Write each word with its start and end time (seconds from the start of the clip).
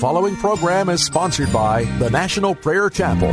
following 0.00 0.36
program 0.36 0.90
is 0.90 1.02
sponsored 1.02 1.50
by 1.52 1.84
the 1.98 2.10
National 2.10 2.54
Prayer 2.54 2.90
Chapel. 2.90 3.32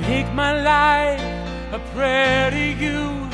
Make 0.00 0.32
my 0.34 0.52
life 0.62 1.20
a 1.72 1.80
prayer 1.94 2.50
to 2.50 2.58
you. 2.58 3.28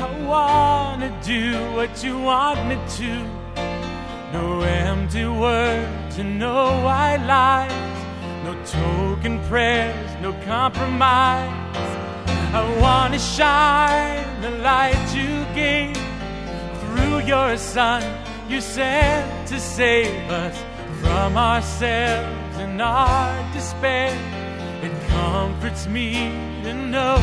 I 0.00 0.24
want 0.26 1.02
to 1.02 1.10
do 1.26 1.58
what 1.74 2.02
you 2.02 2.18
want 2.18 2.66
me 2.68 2.78
to. 2.96 3.24
No 4.32 4.62
empty 4.62 5.26
words 5.26 6.16
and 6.16 6.38
no 6.38 6.82
white 6.82 7.22
lies. 7.26 7.72
No 8.44 8.54
token 8.64 9.44
prayers, 9.46 10.10
no 10.22 10.32
compromise. 10.46 11.67
I 12.50 12.80
want 12.80 13.12
to 13.12 13.20
shine 13.20 14.40
the 14.40 14.50
light 14.62 15.14
you 15.14 15.44
gave 15.54 15.94
through 16.80 17.18
your 17.20 17.58
Son. 17.58 18.02
You 18.48 18.62
sent 18.62 19.48
to 19.48 19.60
save 19.60 20.30
us 20.30 20.56
from 21.02 21.36
ourselves 21.36 22.56
and 22.56 22.80
our 22.80 23.52
despair. 23.52 24.16
It 24.82 24.92
comforts 25.08 25.86
me 25.86 26.32
to 26.62 26.72
know 26.72 27.18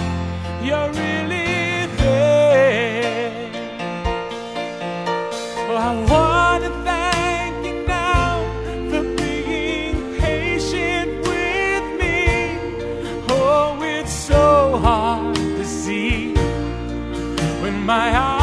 you're 0.64 0.90
really 0.90 1.88
there. 1.98 3.52
Oh, 5.68 5.76
I 5.76 5.96
want 6.12 6.64
to 6.66 6.85
my 17.86 18.18
eyes 18.18 18.35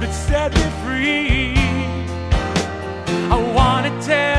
that 0.00 0.12
set 0.12 0.54
me 0.54 0.68
free. 0.82 1.54
I 3.30 3.36
wanna 3.54 3.90
tell 4.02 4.37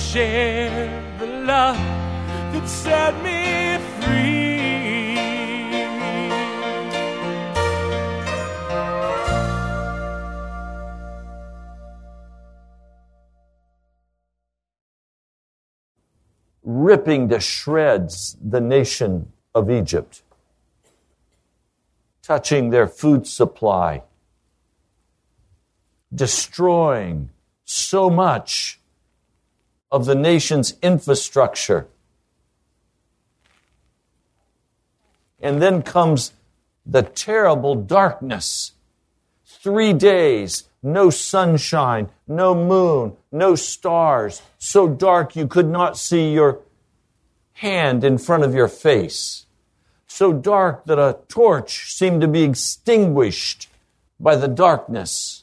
share 0.00 1.16
the 1.18 1.26
love 1.26 1.76
that 2.52 2.66
set 2.68 3.14
me 3.22 3.78
free. 4.00 4.40
ripping 16.62 17.28
to 17.28 17.40
shreds 17.40 18.36
the 18.40 18.60
nation 18.60 19.32
of 19.54 19.70
Egypt, 19.70 20.22
touching 22.22 22.70
their 22.70 22.86
food 22.86 23.26
supply, 23.26 24.02
destroying 26.14 27.30
so 27.64 28.10
much 28.10 28.79
of 29.90 30.06
the 30.06 30.14
nation's 30.14 30.74
infrastructure. 30.82 31.86
And 35.40 35.60
then 35.60 35.82
comes 35.82 36.32
the 36.86 37.02
terrible 37.02 37.74
darkness. 37.74 38.72
Three 39.44 39.92
days, 39.92 40.64
no 40.82 41.10
sunshine, 41.10 42.10
no 42.26 42.54
moon, 42.54 43.16
no 43.30 43.54
stars, 43.54 44.42
so 44.58 44.88
dark 44.88 45.36
you 45.36 45.46
could 45.46 45.68
not 45.68 45.96
see 45.96 46.32
your 46.32 46.60
hand 47.54 48.04
in 48.04 48.16
front 48.16 48.44
of 48.44 48.54
your 48.54 48.68
face. 48.68 49.46
So 50.06 50.32
dark 50.32 50.86
that 50.86 50.98
a 50.98 51.18
torch 51.28 51.94
seemed 51.94 52.20
to 52.22 52.28
be 52.28 52.42
extinguished 52.42 53.68
by 54.18 54.36
the 54.36 54.48
darkness. 54.48 55.39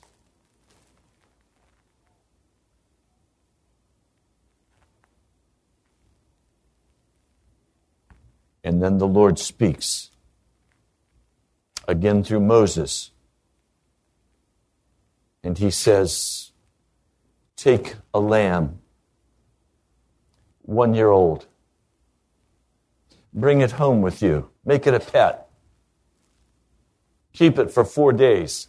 And 8.68 8.84
then 8.84 8.98
the 8.98 9.08
Lord 9.08 9.40
speaks 9.40 10.12
again 11.88 12.22
through 12.22 12.42
Moses. 12.42 13.12
And 15.42 15.58
he 15.58 15.72
says, 15.72 16.52
Take 17.56 17.96
a 18.14 18.20
lamb, 18.20 18.80
one 20.64 20.94
year 20.94 21.10
old, 21.10 21.48
bring 23.34 23.62
it 23.62 23.72
home 23.72 24.02
with 24.02 24.22
you, 24.22 24.50
make 24.66 24.86
it 24.86 24.94
a 24.94 25.00
pet, 25.00 25.48
keep 27.32 27.58
it 27.58 27.72
for 27.72 27.86
four 27.86 28.12
days. 28.12 28.68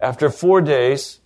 After 0.00 0.30
four 0.30 0.60
days, 0.60 1.20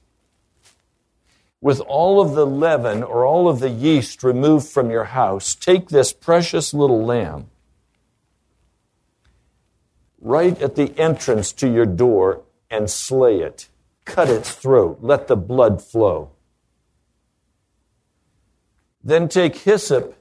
with 1.60 1.80
all 1.80 2.20
of 2.20 2.34
the 2.34 2.46
leaven 2.46 3.02
or 3.02 3.24
all 3.24 3.48
of 3.48 3.60
the 3.60 3.70
yeast 3.70 4.22
removed 4.22 4.68
from 4.68 4.90
your 4.90 5.04
house, 5.04 5.54
take 5.54 5.88
this 5.88 6.12
precious 6.12 6.74
little 6.74 7.04
lamb 7.04 7.50
right 10.20 10.60
at 10.60 10.74
the 10.74 10.92
entrance 10.98 11.52
to 11.52 11.70
your 11.70 11.86
door 11.86 12.42
and 12.70 12.90
slay 12.90 13.40
it. 13.40 13.68
Cut 14.04 14.28
its 14.28 14.52
throat. 14.52 14.98
Let 15.00 15.28
the 15.28 15.36
blood 15.36 15.82
flow. 15.82 16.30
Then 19.02 19.28
take 19.28 19.56
hyssop 19.56 20.16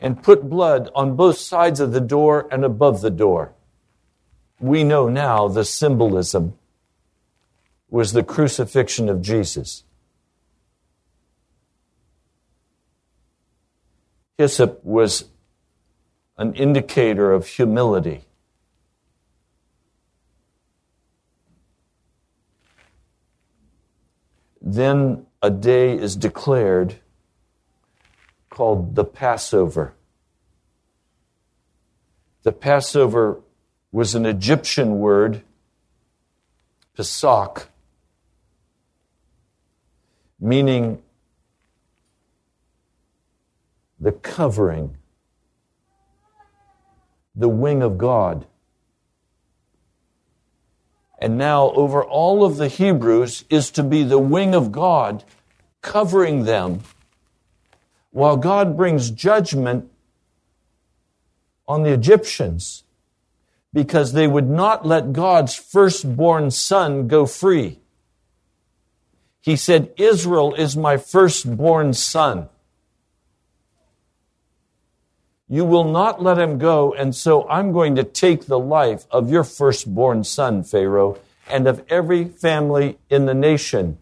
and 0.00 0.22
put 0.22 0.48
blood 0.48 0.90
on 0.94 1.14
both 1.14 1.38
sides 1.38 1.78
of 1.78 1.92
the 1.92 2.00
door 2.00 2.48
and 2.50 2.64
above 2.64 3.02
the 3.02 3.10
door. 3.10 3.52
We 4.58 4.82
know 4.82 5.08
now 5.08 5.48
the 5.48 5.64
symbolism 5.64 6.54
was 7.90 8.12
the 8.12 8.22
crucifixion 8.22 9.08
of 9.08 9.20
Jesus. 9.20 9.84
Hyssop 14.38 14.82
was 14.84 15.24
an 16.38 16.54
indicator 16.54 17.32
of 17.32 17.46
humility. 17.46 18.24
Then 24.62 25.26
a 25.42 25.50
day 25.50 25.96
is 25.96 26.16
declared 26.16 26.96
called 28.48 28.94
the 28.94 29.04
Passover. 29.04 29.94
The 32.42 32.52
Passover 32.52 33.40
was 33.92 34.14
an 34.14 34.24
Egyptian 34.24 34.98
word, 34.98 35.42
Pesach, 36.96 37.68
meaning 40.40 41.02
the 43.98 44.12
covering, 44.12 44.96
the 47.34 47.48
wing 47.48 47.82
of 47.82 47.98
God. 47.98 48.46
And 51.18 51.36
now, 51.36 51.70
over 51.72 52.02
all 52.02 52.44
of 52.44 52.56
the 52.56 52.68
Hebrews 52.68 53.44
is 53.50 53.70
to 53.72 53.82
be 53.82 54.02
the 54.02 54.18
wing 54.18 54.54
of 54.54 54.72
God 54.72 55.22
covering 55.82 56.44
them 56.44 56.80
while 58.10 58.38
God 58.38 58.76
brings 58.76 59.10
judgment 59.10 59.90
on 61.68 61.82
the 61.82 61.92
Egyptians 61.92 62.84
because 63.72 64.12
they 64.12 64.26
would 64.26 64.48
not 64.48 64.86
let 64.86 65.12
God's 65.12 65.54
firstborn 65.54 66.50
son 66.50 67.06
go 67.06 67.26
free. 67.26 67.79
He 69.40 69.56
said, 69.56 69.92
Israel 69.96 70.54
is 70.54 70.76
my 70.76 70.96
firstborn 70.96 71.94
son. 71.94 72.48
You 75.48 75.64
will 75.64 75.90
not 75.90 76.22
let 76.22 76.38
him 76.38 76.58
go, 76.58 76.92
and 76.92 77.14
so 77.14 77.48
I'm 77.48 77.72
going 77.72 77.96
to 77.96 78.04
take 78.04 78.46
the 78.46 78.58
life 78.58 79.06
of 79.10 79.30
your 79.30 79.42
firstborn 79.42 80.22
son, 80.24 80.62
Pharaoh, 80.62 81.18
and 81.48 81.66
of 81.66 81.84
every 81.88 82.26
family 82.26 82.98
in 83.08 83.26
the 83.26 83.34
nation. 83.34 83.98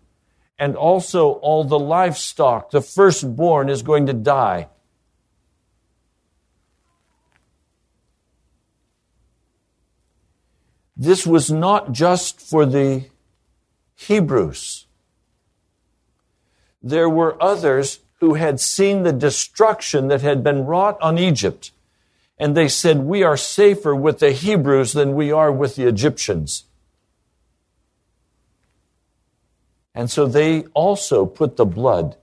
And 0.59 0.77
also 0.77 1.31
all 1.35 1.65
the 1.65 1.79
livestock, 1.79 2.71
the 2.71 2.83
firstborn 2.83 3.71
is 3.71 3.83
going 3.83 4.07
to 4.07 4.13
die. 4.13 4.69
This 10.97 11.25
was 11.25 11.49
not 11.49 11.93
just 11.93 12.41
for 12.41 12.67
the 12.67 13.05
Hebrews. 13.95 14.88
There 16.83 17.09
were 17.09 17.43
others 17.43 18.01
who 18.21 18.35
had 18.35 18.61
seen 18.61 19.03
the 19.03 19.13
destruction 19.13 20.09
that 20.09 20.23
had 20.23 20.43
been 20.43 20.65
wrought 20.65 21.01
on 21.01 21.19
Egypt. 21.19 21.71
And 22.39 22.57
they 22.57 22.69
said, 22.69 22.99
We 22.99 23.23
are 23.23 23.37
safer 23.37 23.95
with 23.95 24.19
the 24.19 24.33
Hebrews 24.33 24.93
than 24.93 25.15
we 25.15 25.33
are 25.33 25.51
with 25.51 25.77
the 25.77 25.87
Egyptians. 25.87 26.65
And 29.95 30.11
so 30.11 30.27
they 30.27 30.63
also 30.75 31.27
put 31.27 31.57
the 31.57 31.67
blood 31.67 32.17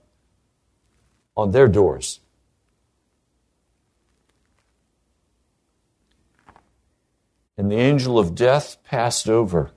on 1.36 1.50
their 1.50 1.68
doors. 1.68 2.20
And 7.58 7.70
the 7.70 7.76
angel 7.76 8.18
of 8.18 8.34
death 8.34 8.76
passed 8.84 9.28
over. 9.28 9.70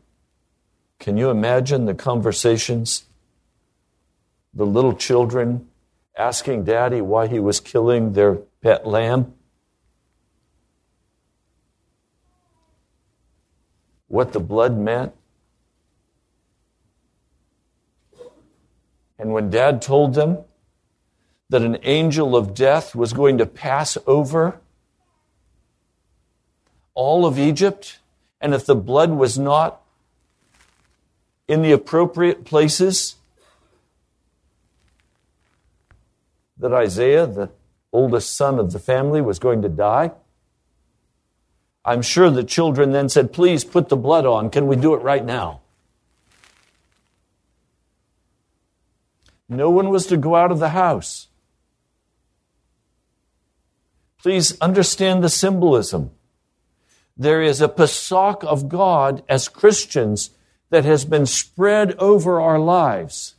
Can 1.00 1.18
you 1.18 1.30
imagine 1.30 1.86
the 1.86 1.94
conversations? 1.94 3.09
The 4.60 4.66
little 4.66 4.94
children 4.94 5.70
asking 6.18 6.66
daddy 6.66 7.00
why 7.00 7.28
he 7.28 7.40
was 7.40 7.62
killing 7.62 8.12
their 8.12 8.36
pet 8.62 8.86
lamb? 8.86 9.34
What 14.10 14.34
the 14.34 14.42
blood 14.42 14.78
meant? 14.78 15.14
And 19.18 19.32
when 19.32 19.50
dad 19.50 19.82
told 19.82 20.14
them 20.14 20.40
that 21.48 21.62
an 21.62 21.78
angel 21.84 22.36
of 22.36 22.54
death 22.54 22.94
was 22.94 23.14
going 23.14 23.38
to 23.38 23.46
pass 23.46 23.98
over 24.06 24.60
all 26.94 27.26
of 27.26 27.40
Egypt, 27.40 28.00
and 28.42 28.54
if 28.54 28.66
the 28.66 28.76
blood 28.76 29.12
was 29.12 29.40
not 29.40 29.82
in 31.48 31.62
the 31.62 31.72
appropriate 31.72 32.44
places, 32.44 33.16
that 36.60 36.74
Isaiah, 36.74 37.26
the 37.26 37.50
oldest 37.92 38.36
son 38.36 38.60
of 38.60 38.72
the 38.72 38.80
family, 38.80 39.22
was 39.22 39.40
going 39.40 39.62
to 39.62 39.70
die? 39.70 40.12
I'm 41.84 42.02
sure 42.02 42.30
the 42.30 42.44
children 42.44 42.92
then 42.92 43.10
said, 43.10 43.34
Please 43.34 43.64
put 43.64 43.90
the 43.90 43.98
blood 43.98 44.26
on. 44.26 44.50
Can 44.50 44.68
we 44.68 44.76
do 44.76 44.94
it 44.94 45.02
right 45.02 45.26
now? 45.26 45.62
No 49.48 49.72
one 49.72 49.90
was 49.90 50.06
to 50.08 50.18
go 50.18 50.36
out 50.36 50.52
of 50.52 50.60
the 50.60 50.70
house. 50.70 51.28
Please 54.22 54.60
understand 54.60 55.24
the 55.24 55.30
symbolism. 55.30 56.12
There 57.18 57.42
is 57.42 57.60
a 57.60 57.68
Pesach 57.68 58.44
of 58.44 58.70
God 58.70 59.24
as 59.28 59.48
Christians 59.48 60.30
that 60.70 60.86
has 60.86 61.04
been 61.06 61.26
spread 61.26 61.96
over 61.98 62.40
our 62.40 62.60
lives. 62.60 63.36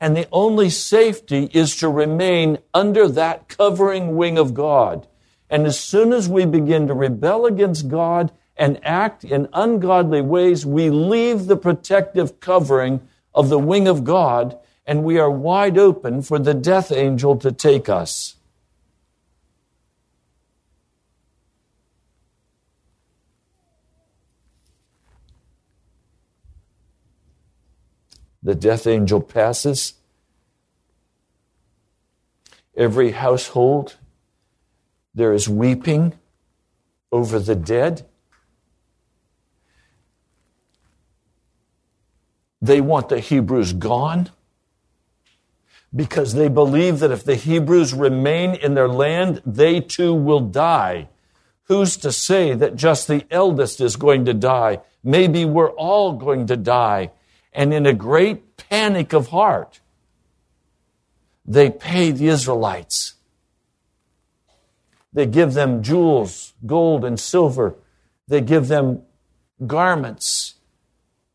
And 0.00 0.16
the 0.16 0.28
only 0.30 0.70
safety 0.70 1.50
is 1.52 1.76
to 1.76 1.88
remain 1.88 2.58
under 2.72 3.08
that 3.08 3.48
covering 3.48 4.16
wing 4.16 4.38
of 4.38 4.54
God. 4.54 5.06
And 5.50 5.66
as 5.66 5.78
soon 5.78 6.12
as 6.12 6.28
we 6.28 6.46
begin 6.46 6.86
to 6.86 6.94
rebel 6.94 7.46
against 7.46 7.88
God 7.88 8.32
and 8.56 8.78
act 8.84 9.24
in 9.24 9.48
ungodly 9.52 10.20
ways, 10.20 10.64
we 10.64 10.90
leave 10.90 11.46
the 11.46 11.56
protective 11.56 12.40
covering 12.40 13.00
of 13.34 13.48
the 13.48 13.58
wing 13.58 13.88
of 13.88 14.04
God 14.04 14.58
and 14.88 15.04
we 15.04 15.18
are 15.18 15.30
wide 15.30 15.76
open 15.76 16.22
for 16.22 16.38
the 16.38 16.54
death 16.54 16.90
angel 16.90 17.36
to 17.36 17.52
take 17.52 17.90
us. 17.90 18.37
The 28.42 28.54
death 28.54 28.86
angel 28.86 29.20
passes. 29.20 29.94
Every 32.76 33.10
household, 33.10 33.96
there 35.14 35.32
is 35.32 35.48
weeping 35.48 36.14
over 37.10 37.38
the 37.38 37.56
dead. 37.56 38.06
They 42.60 42.80
want 42.80 43.08
the 43.08 43.20
Hebrews 43.20 43.72
gone 43.72 44.30
because 45.94 46.34
they 46.34 46.48
believe 46.48 46.98
that 47.00 47.10
if 47.10 47.24
the 47.24 47.34
Hebrews 47.34 47.94
remain 47.94 48.54
in 48.54 48.74
their 48.74 48.88
land, 48.88 49.42
they 49.46 49.80
too 49.80 50.12
will 50.14 50.40
die. 50.40 51.08
Who's 51.64 51.96
to 51.98 52.12
say 52.12 52.54
that 52.54 52.76
just 52.76 53.08
the 53.08 53.26
eldest 53.30 53.80
is 53.80 53.96
going 53.96 54.24
to 54.26 54.34
die? 54.34 54.80
Maybe 55.02 55.44
we're 55.44 55.70
all 55.70 56.12
going 56.12 56.46
to 56.46 56.56
die 56.56 57.10
and 57.58 57.74
in 57.74 57.86
a 57.86 57.92
great 57.92 58.56
panic 58.56 59.12
of 59.12 59.28
heart, 59.28 59.80
they 61.44 61.68
pay 61.68 62.12
the 62.12 62.28
Israelites. 62.28 63.14
They 65.12 65.26
give 65.26 65.54
them 65.54 65.82
jewels, 65.82 66.52
gold 66.64 67.04
and 67.04 67.18
silver. 67.18 67.74
They 68.28 68.42
give 68.42 68.68
them 68.68 69.02
garments, 69.66 70.54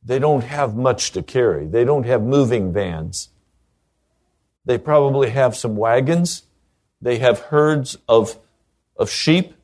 They 0.04 0.18
don't 0.18 0.44
have 0.44 0.76
much 0.76 1.12
to 1.12 1.22
carry. 1.22 1.66
They 1.66 1.84
don't 1.84 2.04
have 2.04 2.22
moving 2.22 2.72
vans. 2.72 3.30
They 4.66 4.76
probably 4.76 5.30
have 5.30 5.56
some 5.56 5.76
wagons. 5.76 6.42
They 7.00 7.18
have 7.18 7.40
herds 7.40 7.96
of, 8.06 8.36
of 8.96 9.10
sheep. 9.10 9.54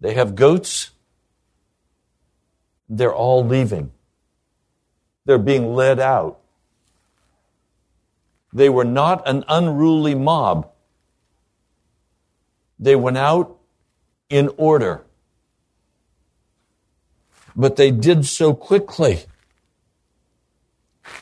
They 0.00 0.14
have 0.14 0.34
goats. 0.34 0.90
They're 2.88 3.14
all 3.14 3.44
leaving. 3.44 3.92
They're 5.24 5.38
being 5.38 5.74
led 5.74 5.98
out. 5.98 6.38
They 8.52 8.68
were 8.68 8.84
not 8.84 9.26
an 9.28 9.44
unruly 9.48 10.14
mob. 10.14 10.70
They 12.78 12.96
went 12.96 13.18
out 13.18 13.58
in 14.30 14.50
order. 14.56 15.02
But 17.54 17.76
they 17.76 17.90
did 17.90 18.26
so 18.26 18.54
quickly. 18.54 19.24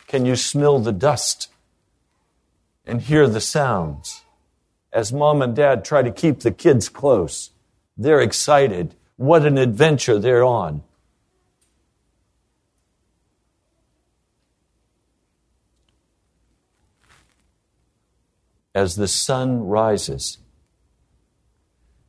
Can 0.07 0.27
you 0.27 0.37
smell 0.37 0.79
the 0.79 0.93
dust 0.93 1.49
and 2.87 3.01
hear 3.01 3.29
the 3.29 3.41
sounds? 3.41 4.23
As 4.93 5.13
mom 5.13 5.43
and 5.43 5.57
dad 5.57 5.85
try 5.85 6.03
to 6.03 6.13
keep 6.13 6.41
the 6.41 6.53
kids 6.53 6.89
close, 6.89 7.51
they're 7.97 8.21
excited. 8.21 8.95
What 9.17 9.47
an 9.47 9.59
adventure 9.59 10.19
they're 10.19 10.45
on. 10.45 10.83
As 18.75 18.97
the 18.97 19.09
sun 19.09 19.61
rises, 19.65 20.39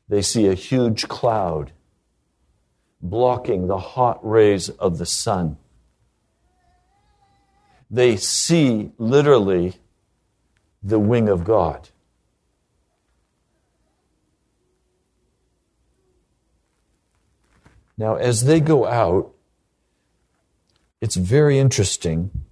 they 0.09 0.21
see 0.21 0.47
a 0.47 0.53
huge 0.53 1.07
cloud 1.07 1.71
blocking 3.01 3.67
the 3.67 3.77
hot 3.77 4.19
rays 4.27 4.69
of 4.69 4.97
the 4.97 5.05
sun. 5.05 5.57
They 7.89 8.17
see 8.17 8.91
literally 8.97 9.75
the 10.81 10.99
wing 10.99 11.29
of 11.29 11.43
God. 11.43 11.89
Now, 17.97 18.15
as 18.15 18.43
they 18.43 18.59
go 18.59 18.85
out, 18.85 19.33
it's 20.99 21.15
very 21.15 21.59
interesting 21.59 22.44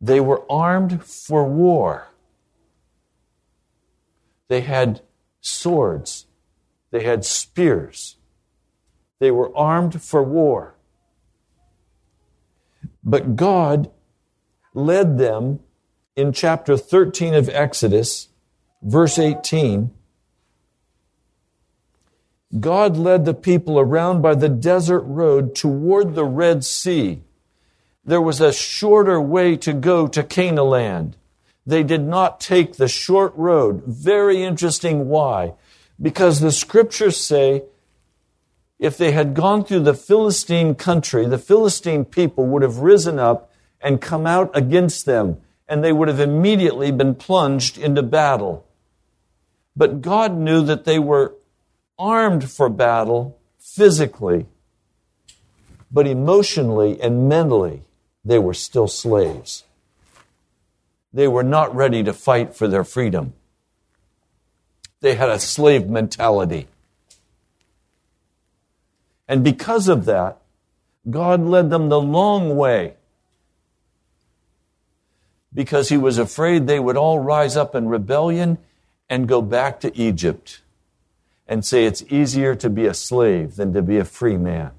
They 0.00 0.20
were 0.20 0.50
armed 0.50 1.04
for 1.04 1.44
war. 1.44 2.08
They 4.48 4.62
had 4.62 5.02
swords. 5.40 6.26
They 6.90 7.04
had 7.04 7.24
spears. 7.24 8.16
They 9.18 9.30
were 9.30 9.56
armed 9.56 10.02
for 10.02 10.22
war. 10.22 10.74
But 13.04 13.36
God 13.36 13.90
led 14.74 15.18
them 15.18 15.60
in 16.16 16.32
chapter 16.32 16.76
13 16.76 17.34
of 17.34 17.48
Exodus, 17.50 18.28
verse 18.82 19.18
18. 19.18 19.90
God 22.58 22.96
led 22.96 23.24
the 23.24 23.34
people 23.34 23.78
around 23.78 24.22
by 24.22 24.34
the 24.34 24.48
desert 24.48 25.02
road 25.02 25.54
toward 25.54 26.14
the 26.14 26.24
Red 26.24 26.64
Sea 26.64 27.22
there 28.04 28.20
was 28.20 28.40
a 28.40 28.52
shorter 28.52 29.20
way 29.20 29.56
to 29.58 29.72
go 29.72 30.06
to 30.08 30.22
Canaan 30.22 30.66
land. 30.66 31.16
They 31.66 31.82
did 31.82 32.02
not 32.02 32.40
take 32.40 32.74
the 32.76 32.88
short 32.88 33.32
road. 33.36 33.84
Very 33.86 34.42
interesting 34.42 35.08
why. 35.08 35.54
Because 36.00 36.40
the 36.40 36.52
scriptures 36.52 37.18
say 37.18 37.64
if 38.78 38.96
they 38.96 39.12
had 39.12 39.34
gone 39.34 39.64
through 39.64 39.80
the 39.80 39.94
Philistine 39.94 40.74
country, 40.74 41.26
the 41.26 41.38
Philistine 41.38 42.06
people 42.06 42.46
would 42.46 42.62
have 42.62 42.78
risen 42.78 43.18
up 43.18 43.52
and 43.82 44.00
come 44.00 44.26
out 44.26 44.50
against 44.54 45.04
them, 45.04 45.38
and 45.68 45.84
they 45.84 45.92
would 45.92 46.08
have 46.08 46.20
immediately 46.20 46.90
been 46.90 47.14
plunged 47.14 47.76
into 47.76 48.02
battle. 48.02 48.66
But 49.76 50.00
God 50.00 50.34
knew 50.34 50.62
that 50.62 50.84
they 50.84 50.98
were 50.98 51.34
armed 51.98 52.50
for 52.50 52.70
battle 52.70 53.38
physically, 53.58 54.46
but 55.92 56.06
emotionally 56.06 57.00
and 57.00 57.28
mentally 57.28 57.82
they 58.30 58.38
were 58.38 58.54
still 58.54 58.86
slaves. 58.86 59.64
They 61.12 61.26
were 61.26 61.42
not 61.42 61.74
ready 61.74 62.04
to 62.04 62.12
fight 62.12 62.54
for 62.54 62.68
their 62.68 62.84
freedom. 62.84 63.32
They 65.00 65.16
had 65.16 65.28
a 65.28 65.40
slave 65.40 65.88
mentality. 65.88 66.68
And 69.26 69.42
because 69.42 69.88
of 69.88 70.04
that, 70.04 70.36
God 71.10 71.40
led 71.40 71.70
them 71.70 71.88
the 71.88 72.00
long 72.00 72.56
way 72.56 72.94
because 75.52 75.88
he 75.88 75.96
was 75.96 76.16
afraid 76.16 76.68
they 76.68 76.78
would 76.78 76.96
all 76.96 77.18
rise 77.18 77.56
up 77.56 77.74
in 77.74 77.88
rebellion 77.88 78.58
and 79.08 79.26
go 79.26 79.42
back 79.42 79.80
to 79.80 79.96
Egypt 80.00 80.62
and 81.48 81.64
say 81.64 81.84
it's 81.84 82.04
easier 82.10 82.54
to 82.54 82.70
be 82.70 82.86
a 82.86 82.94
slave 82.94 83.56
than 83.56 83.72
to 83.72 83.82
be 83.82 83.98
a 83.98 84.04
free 84.04 84.36
man. 84.36 84.70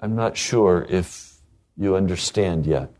I'm 0.00 0.14
not 0.14 0.36
sure 0.36 0.86
if 0.88 1.34
you 1.76 1.96
understand 1.96 2.66
yet. 2.66 2.90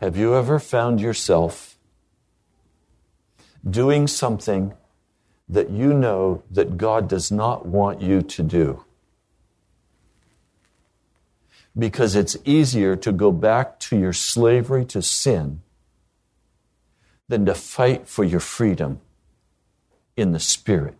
Have 0.00 0.16
you 0.16 0.34
ever 0.34 0.58
found 0.58 1.00
yourself 1.00 1.78
doing 3.68 4.06
something 4.06 4.74
that 5.48 5.70
you 5.70 5.92
know 5.94 6.42
that 6.50 6.76
God 6.76 7.08
does 7.08 7.32
not 7.32 7.66
want 7.66 8.02
you 8.02 8.22
to 8.22 8.42
do? 8.42 8.84
Because 11.76 12.14
it's 12.14 12.36
easier 12.44 12.94
to 12.96 13.12
go 13.12 13.32
back 13.32 13.80
to 13.80 13.98
your 13.98 14.12
slavery 14.12 14.84
to 14.86 15.02
sin 15.02 15.62
than 17.28 17.46
to 17.46 17.54
fight 17.54 18.06
for 18.06 18.22
your 18.22 18.40
freedom 18.40 19.00
in 20.16 20.32
the 20.32 20.40
Spirit. 20.40 20.96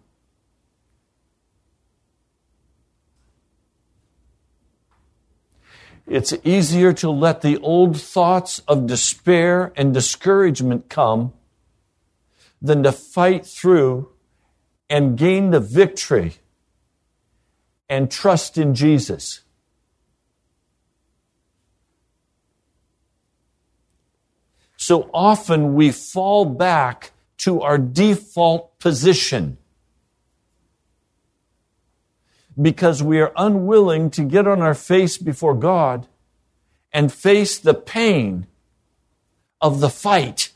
It's 6.06 6.34
easier 6.44 6.92
to 6.94 7.10
let 7.10 7.40
the 7.40 7.56
old 7.58 8.00
thoughts 8.00 8.60
of 8.68 8.86
despair 8.86 9.72
and 9.74 9.94
discouragement 9.94 10.88
come 10.88 11.32
than 12.60 12.82
to 12.82 12.92
fight 12.92 13.46
through 13.46 14.10
and 14.90 15.16
gain 15.16 15.50
the 15.50 15.60
victory 15.60 16.34
and 17.88 18.10
trust 18.10 18.58
in 18.58 18.74
Jesus. 18.74 19.40
So 24.76 25.08
often 25.14 25.74
we 25.74 25.90
fall 25.90 26.44
back 26.44 27.12
to 27.38 27.62
our 27.62 27.78
default 27.78 28.78
position 28.78 29.56
because 32.60 33.02
we 33.02 33.20
are 33.20 33.32
unwilling 33.36 34.10
to 34.10 34.22
get 34.22 34.46
on 34.46 34.62
our 34.62 34.74
face 34.74 35.18
before 35.18 35.54
God 35.54 36.06
and 36.92 37.12
face 37.12 37.58
the 37.58 37.74
pain 37.74 38.46
of 39.60 39.80
the 39.80 39.90
fight. 39.90 40.52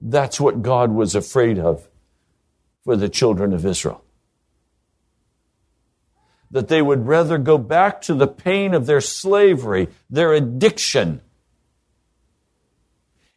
That's 0.00 0.38
what 0.38 0.60
God 0.62 0.90
was 0.92 1.14
afraid 1.14 1.58
of 1.58 1.88
for 2.84 2.94
the 2.94 3.08
children 3.08 3.54
of 3.54 3.64
Israel. 3.64 4.04
That 6.50 6.68
they 6.68 6.82
would 6.82 7.06
rather 7.06 7.38
go 7.38 7.56
back 7.56 8.02
to 8.02 8.14
the 8.14 8.26
pain 8.26 8.74
of 8.74 8.84
their 8.84 9.00
slavery, 9.00 9.88
their 10.10 10.34
addiction, 10.34 11.22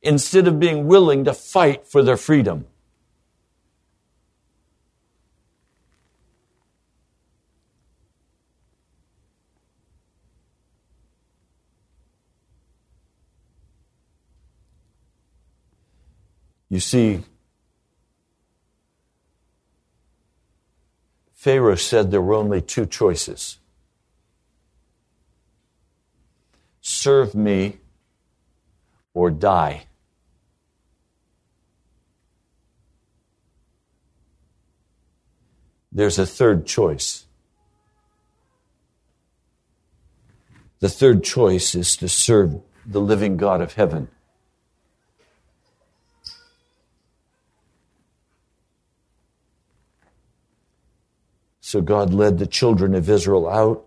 instead 0.01 0.47
of 0.47 0.59
being 0.59 0.87
willing 0.87 1.23
to 1.23 1.33
fight 1.33 1.87
for 1.87 2.03
their 2.03 2.17
freedom. 2.17 2.65
You 16.69 16.79
see, 16.79 17.23
Pharaoh 21.33 21.75
said 21.75 22.11
there 22.11 22.21
were 22.21 22.33
only 22.33 22.61
two 22.61 22.85
choices 22.85 23.59
serve 26.87 27.35
me 27.35 27.77
or 29.13 29.29
die. 29.29 29.85
There's 35.91 36.19
a 36.19 36.25
third 36.25 36.65
choice. 36.65 37.25
The 40.79 40.89
third 40.89 41.23
choice 41.23 41.75
is 41.75 41.97
to 41.97 42.07
serve 42.07 42.61
the 42.85 43.01
living 43.01 43.35
God 43.35 43.61
of 43.61 43.73
heaven. 43.73 44.09
So 51.67 51.81
God 51.81 52.13
led 52.13 52.37
the 52.37 52.47
children 52.47 52.95
of 52.95 53.09
Israel 53.09 53.45
out. 53.45 53.85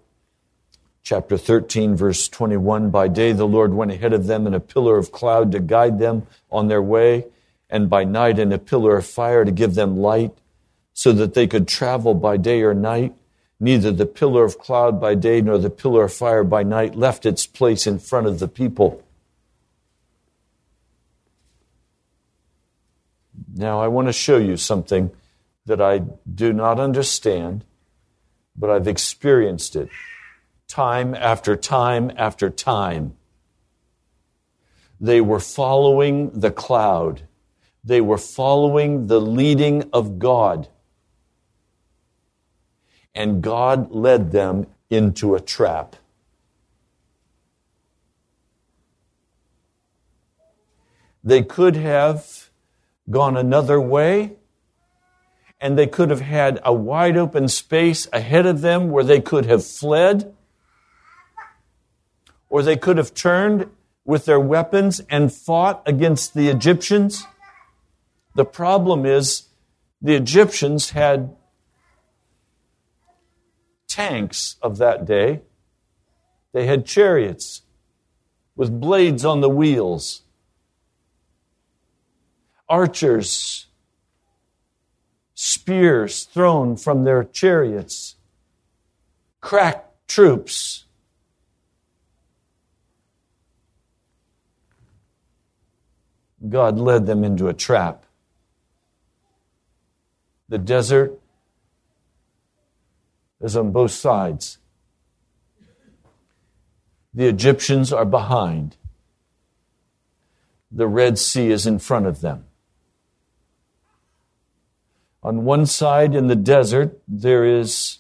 Chapter 1.03 1.39
13, 1.39 1.97
verse 1.97 2.29
21 2.29 2.91
By 2.91 3.09
day 3.09 3.33
the 3.33 3.47
Lord 3.47 3.73
went 3.73 3.91
ahead 3.91 4.13
of 4.13 4.27
them 4.27 4.47
in 4.47 4.53
a 4.53 4.61
pillar 4.61 4.99
of 4.99 5.13
cloud 5.13 5.51
to 5.53 5.61
guide 5.61 5.99
them 5.99 6.27
on 6.51 6.69
their 6.69 6.83
way, 6.83 7.25
and 7.71 7.89
by 7.89 8.05
night 8.05 8.39
in 8.39 8.53
a 8.53 8.59
pillar 8.59 8.99
of 8.99 9.07
fire 9.07 9.47
to 9.47 9.51
give 9.51 9.77
them 9.77 9.97
light, 9.97 10.37
so 10.93 11.11
that 11.13 11.33
they 11.33 11.47
could 11.47 11.67
travel 11.67 12.13
by 12.13 12.37
day 12.37 12.61
or 12.61 12.75
night. 12.75 13.15
Neither 13.59 13.93
the 13.93 14.05
pillar 14.05 14.45
of 14.45 14.59
cloud 14.59 15.01
by 15.01 15.15
day 15.15 15.41
nor 15.41 15.57
the 15.57 15.71
pillar 15.71 16.05
of 16.05 16.13
fire 16.13 16.45
by 16.45 16.63
night 16.63 16.97
left 16.97 17.25
its 17.25 17.47
place 17.47 17.87
in 17.87 17.99
front 17.99 18.27
of 18.27 18.41
the 18.41 18.49
people. 18.49 19.03
Now, 23.55 23.81
I 23.81 23.89
want 23.89 24.09
to 24.09 24.13
show 24.13 24.37
you 24.37 24.59
something 24.59 25.13
that 25.65 25.81
I 25.81 26.03
do 26.35 26.53
not 26.53 26.79
understand 26.79 27.65
but 28.61 28.69
I've 28.69 28.87
experienced 28.87 29.75
it 29.75 29.89
time 30.69 31.15
after 31.15 31.57
time 31.57 32.13
after 32.17 32.51
time. 32.51 33.15
They 35.01 35.23
were 35.23 35.41
following 35.41 36.31
the 36.39 36.51
cloud. 36.51 37.23
They 37.83 38.03
were 38.03 38.19
following 38.19 39.07
the 39.07 39.21
leading 39.21 39.89
of 39.95 40.19
God. 40.19 40.69
And 43.15 43.43
God 43.43 43.93
led 43.93 44.31
them 44.31 44.67
into 44.91 45.35
a 45.35 45.41
trap. 45.41 45.97
They 51.25 51.43
could 51.43 51.77
have 51.77 52.51
gone 53.11 53.37
another 53.37 53.81
way 53.81 54.37
and 55.61 55.79
they 55.79 55.87
could 55.87 56.11
have 56.11 56.23
had 56.23 56.59
a 56.65 56.73
wide 56.73 57.17
open 57.17 57.49
space 57.49 58.09
ahead 58.13 58.47
of 58.47 58.63
them 58.63 58.91
where 58.91 59.05
they 59.05 59.21
could 59.21 59.45
have 59.47 59.65
fled, 59.65 60.35
or 62.49 62.63
they 62.63 62.77
could 62.77 62.97
have 62.97 63.15
turned 63.15 63.71
with 64.05 64.25
their 64.25 64.41
weapons 64.41 65.01
and 65.11 65.33
fought 65.33 65.83
against 65.87 66.35
the 66.35 66.49
Egyptians. 66.49 67.25
The 68.35 68.45
problem 68.45 69.05
is 69.05 69.49
the 70.01 70.15
Egyptians 70.15 70.91
had 70.91 71.37
tanks 73.87 74.57
of 74.63 74.79
that 74.79 75.05
day. 75.05 75.43
They 76.53 76.67
had 76.67 76.87
chariots 76.87 77.63
with 78.57 78.81
blades 78.81 79.25
on 79.25 79.41
the 79.41 79.49
wheels, 79.49 80.23
archers 82.69 83.67
spears 85.43 86.25
thrown 86.25 86.77
from 86.77 87.05
their 87.05 87.25
chariots, 87.25 88.17
crack 89.41 89.87
troops. 90.07 90.85
God 96.47 96.79
led 96.79 97.07
them 97.07 97.25
into 97.25 97.49
a 97.49 97.55
trap. 97.55 98.05
The 100.51 100.59
desert 100.59 101.19
is 103.41 103.57
on 103.57 103.73
both 103.73 103.93
sides. 103.93 104.59
The 107.15 107.29
Egyptians 107.29 107.95
are 107.95 108.05
behind. 108.05 108.77
The 110.71 110.87
Red 110.87 111.19
Sea 111.19 111.49
is 111.49 111.67
in 111.67 111.79
front 111.79 112.05
of 112.05 112.21
them. 112.21 112.45
On 115.23 115.45
one 115.45 115.67
side 115.67 116.15
in 116.15 116.29
the 116.29 116.37
desert, 116.37 116.99
there 117.07 117.45
is 117.45 117.99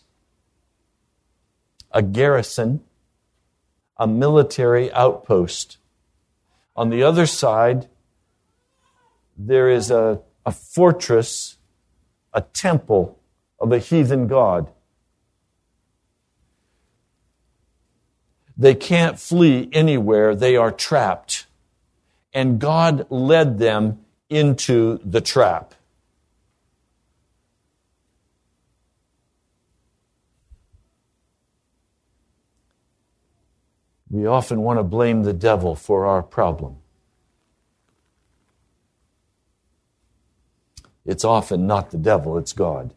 a 1.93 2.03
garrison, 2.03 2.81
a 3.97 4.07
military 4.07 4.91
outpost. 4.93 5.77
On 6.75 6.89
the 6.89 7.03
other 7.03 7.27
side, 7.27 7.89
there 9.37 9.69
is 9.69 9.91
a, 9.91 10.21
a 10.47 10.53
fortress, 10.53 11.59
a 12.33 12.41
temple 12.41 13.19
of 13.59 13.73
a 13.73 13.79
heathen 13.79 14.27
god. 14.27 14.71
They 18.57 18.75
can't 18.75 19.19
flee 19.19 19.69
anywhere, 19.73 20.35
they 20.35 20.57
are 20.57 20.71
trapped. 20.71 21.47
And 22.33 22.59
God 22.59 23.07
led 23.11 23.59
them 23.59 24.05
into 24.29 25.01
the 25.05 25.21
trap. 25.21 25.75
We 34.11 34.27
often 34.27 34.61
want 34.61 34.79
to 34.79 34.83
blame 34.83 35.23
the 35.23 35.33
devil 35.33 35.75
for 35.75 36.05
our 36.05 36.23
problem. 36.23 36.77
It's 41.07 41.25
often 41.25 41.67
not 41.67 41.91
the 41.91 41.99
devil, 41.99 42.37
it's 42.37 42.53
God. 42.53 42.93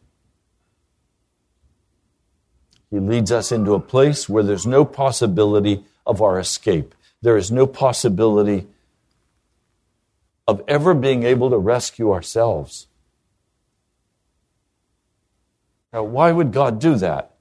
He 2.90 3.00
leads 3.00 3.32
us 3.32 3.52
into 3.52 3.74
a 3.74 3.80
place 3.80 4.28
where 4.28 4.44
there's 4.44 4.68
no 4.68 4.86
possibility 4.86 5.86
of 6.06 6.22
our 6.22 6.40
escape. 6.40 6.94
There 7.22 7.38
is 7.38 7.52
no 7.52 7.66
possibility 7.66 8.68
of 10.48 10.62
ever 10.68 10.94
being 10.94 11.24
able 11.24 11.50
to 11.50 11.58
rescue 11.58 12.12
ourselves. 12.12 12.88
Now, 15.92 16.04
why 16.04 16.32
would 16.32 16.52
God 16.52 16.80
do 16.80 16.96
that? 16.96 17.33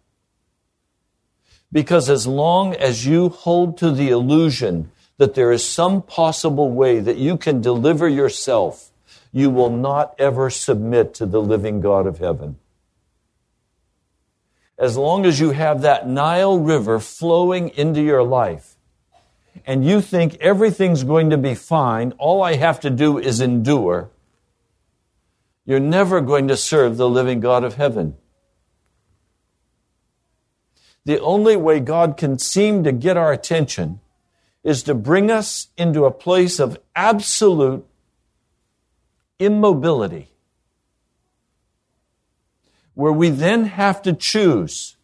Because 1.72 2.10
as 2.10 2.26
long 2.26 2.74
as 2.74 3.06
you 3.06 3.30
hold 3.30 3.78
to 3.78 3.90
the 3.90 4.10
illusion 4.10 4.92
that 5.16 5.34
there 5.34 5.50
is 5.50 5.64
some 5.64 6.02
possible 6.02 6.70
way 6.70 7.00
that 7.00 7.16
you 7.16 7.38
can 7.38 7.62
deliver 7.62 8.08
yourself, 8.08 8.90
you 9.32 9.48
will 9.48 9.70
not 9.70 10.14
ever 10.18 10.50
submit 10.50 11.14
to 11.14 11.26
the 11.26 11.40
living 11.40 11.80
God 11.80 12.06
of 12.06 12.18
heaven. 12.18 12.56
As 14.78 14.96
long 14.96 15.24
as 15.24 15.40
you 15.40 15.50
have 15.50 15.80
that 15.82 16.08
Nile 16.08 16.58
River 16.58 17.00
flowing 17.00 17.70
into 17.70 18.02
your 18.02 18.22
life, 18.22 18.76
and 19.64 19.84
you 19.84 20.00
think 20.00 20.36
everything's 20.40 21.04
going 21.04 21.30
to 21.30 21.38
be 21.38 21.54
fine, 21.54 22.12
all 22.18 22.42
I 22.42 22.54
have 22.54 22.80
to 22.80 22.90
do 22.90 23.18
is 23.18 23.40
endure, 23.40 24.10
you're 25.64 25.80
never 25.80 26.20
going 26.20 26.48
to 26.48 26.56
serve 26.56 26.96
the 26.96 27.08
living 27.08 27.40
God 27.40 27.64
of 27.64 27.74
heaven 27.74 28.16
the 31.04 31.20
only 31.20 31.56
way 31.56 31.80
God 31.80 32.16
can 32.16 32.38
seem 32.38 32.84
to 32.84 32.92
get 32.92 33.16
our 33.16 33.32
attention 33.32 34.00
is 34.62 34.82
to 34.84 34.94
bring 34.94 35.30
us 35.30 35.68
into 35.76 36.04
a 36.04 36.10
place 36.10 36.60
of 36.60 36.78
absolute 36.94 37.84
immobility, 39.38 40.28
where 42.94 43.12
we 43.12 43.28
then 43.30 43.64
have 43.64 44.02
to 44.02 44.12
choose 44.12 44.96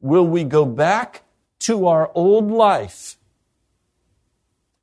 will 0.00 0.26
we 0.26 0.44
go 0.44 0.64
back 0.64 1.22
to 1.58 1.86
our 1.86 2.10
old 2.14 2.50
life? 2.50 3.16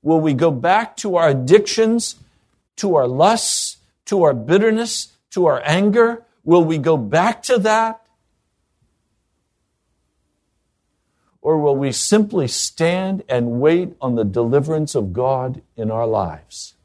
Will 0.02 0.20
we 0.20 0.34
go 0.34 0.50
back 0.50 0.98
to 0.98 1.16
our 1.16 1.30
addictions, 1.30 2.16
to 2.78 2.96
our 2.96 3.08
lusts, 3.08 3.78
to 4.06 4.24
our 4.24 4.34
bitterness, 4.34 5.10
to 5.32 5.46
our 5.46 5.62
anger? 5.64 6.24
Will 6.44 6.64
we 6.64 6.80
go 6.80 6.98
back 6.98 7.44
to 7.44 7.60
that? 7.60 8.01
Or 11.42 11.58
will 11.58 11.76
we 11.76 11.92
simply 11.92 12.48
stand 12.48 13.24
and 13.28 13.60
wait 13.60 13.96
on 14.00 14.16
the 14.16 14.24
deliverance 14.24 14.94
of 14.94 15.12
God 15.12 15.62
in 15.76 15.90
our 15.90 16.06
lives? 16.06 16.76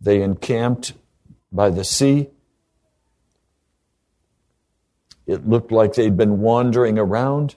They 0.00 0.22
encamped 0.22 0.94
by 1.52 1.70
the 1.70 1.84
sea. 1.84 2.28
It 5.26 5.46
looked 5.46 5.70
like 5.70 5.94
they'd 5.94 6.16
been 6.16 6.40
wandering 6.40 6.98
around. 6.98 7.54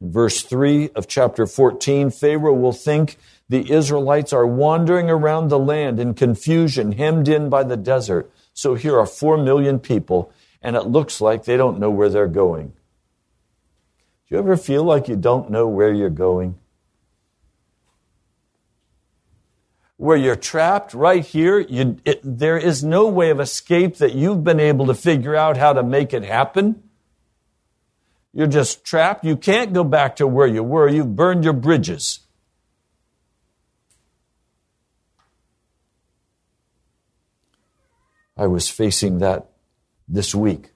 In 0.00 0.12
verse 0.12 0.42
3 0.42 0.90
of 0.94 1.08
chapter 1.08 1.46
14, 1.46 2.10
Pharaoh 2.10 2.54
will 2.54 2.72
think 2.72 3.18
the 3.48 3.70
Israelites 3.70 4.32
are 4.32 4.46
wandering 4.46 5.10
around 5.10 5.48
the 5.48 5.58
land 5.58 6.00
in 6.00 6.14
confusion, 6.14 6.92
hemmed 6.92 7.28
in 7.28 7.50
by 7.50 7.62
the 7.62 7.76
desert. 7.76 8.30
So 8.54 8.74
here 8.74 8.98
are 8.98 9.06
four 9.06 9.36
million 9.36 9.78
people, 9.78 10.32
and 10.62 10.76
it 10.76 10.86
looks 10.86 11.20
like 11.20 11.44
they 11.44 11.56
don't 11.56 11.78
know 11.78 11.90
where 11.90 12.08
they're 12.08 12.26
going. 12.26 12.68
Do 12.68 14.34
you 14.34 14.38
ever 14.38 14.56
feel 14.56 14.82
like 14.84 15.08
you 15.08 15.16
don't 15.16 15.50
know 15.50 15.68
where 15.68 15.92
you're 15.92 16.08
going? 16.08 16.56
Where 19.96 20.16
you're 20.16 20.36
trapped 20.36 20.94
right 20.94 21.24
here, 21.24 21.60
you, 21.60 21.98
it, 22.04 22.20
there 22.24 22.58
is 22.58 22.82
no 22.82 23.08
way 23.08 23.30
of 23.30 23.40
escape 23.40 23.96
that 23.98 24.14
you've 24.14 24.42
been 24.42 24.60
able 24.60 24.86
to 24.86 24.94
figure 24.94 25.36
out 25.36 25.56
how 25.56 25.74
to 25.74 25.82
make 25.82 26.14
it 26.14 26.24
happen. 26.24 26.82
You're 28.32 28.48
just 28.48 28.84
trapped. 28.84 29.24
You 29.24 29.36
can't 29.36 29.72
go 29.72 29.84
back 29.84 30.16
to 30.16 30.26
where 30.26 30.46
you 30.46 30.64
were. 30.64 30.88
You've 30.88 31.14
burned 31.14 31.44
your 31.44 31.52
bridges. 31.52 32.20
I 38.36 38.46
was 38.46 38.68
facing 38.68 39.18
that 39.18 39.46
this 40.08 40.34
week. 40.34 40.70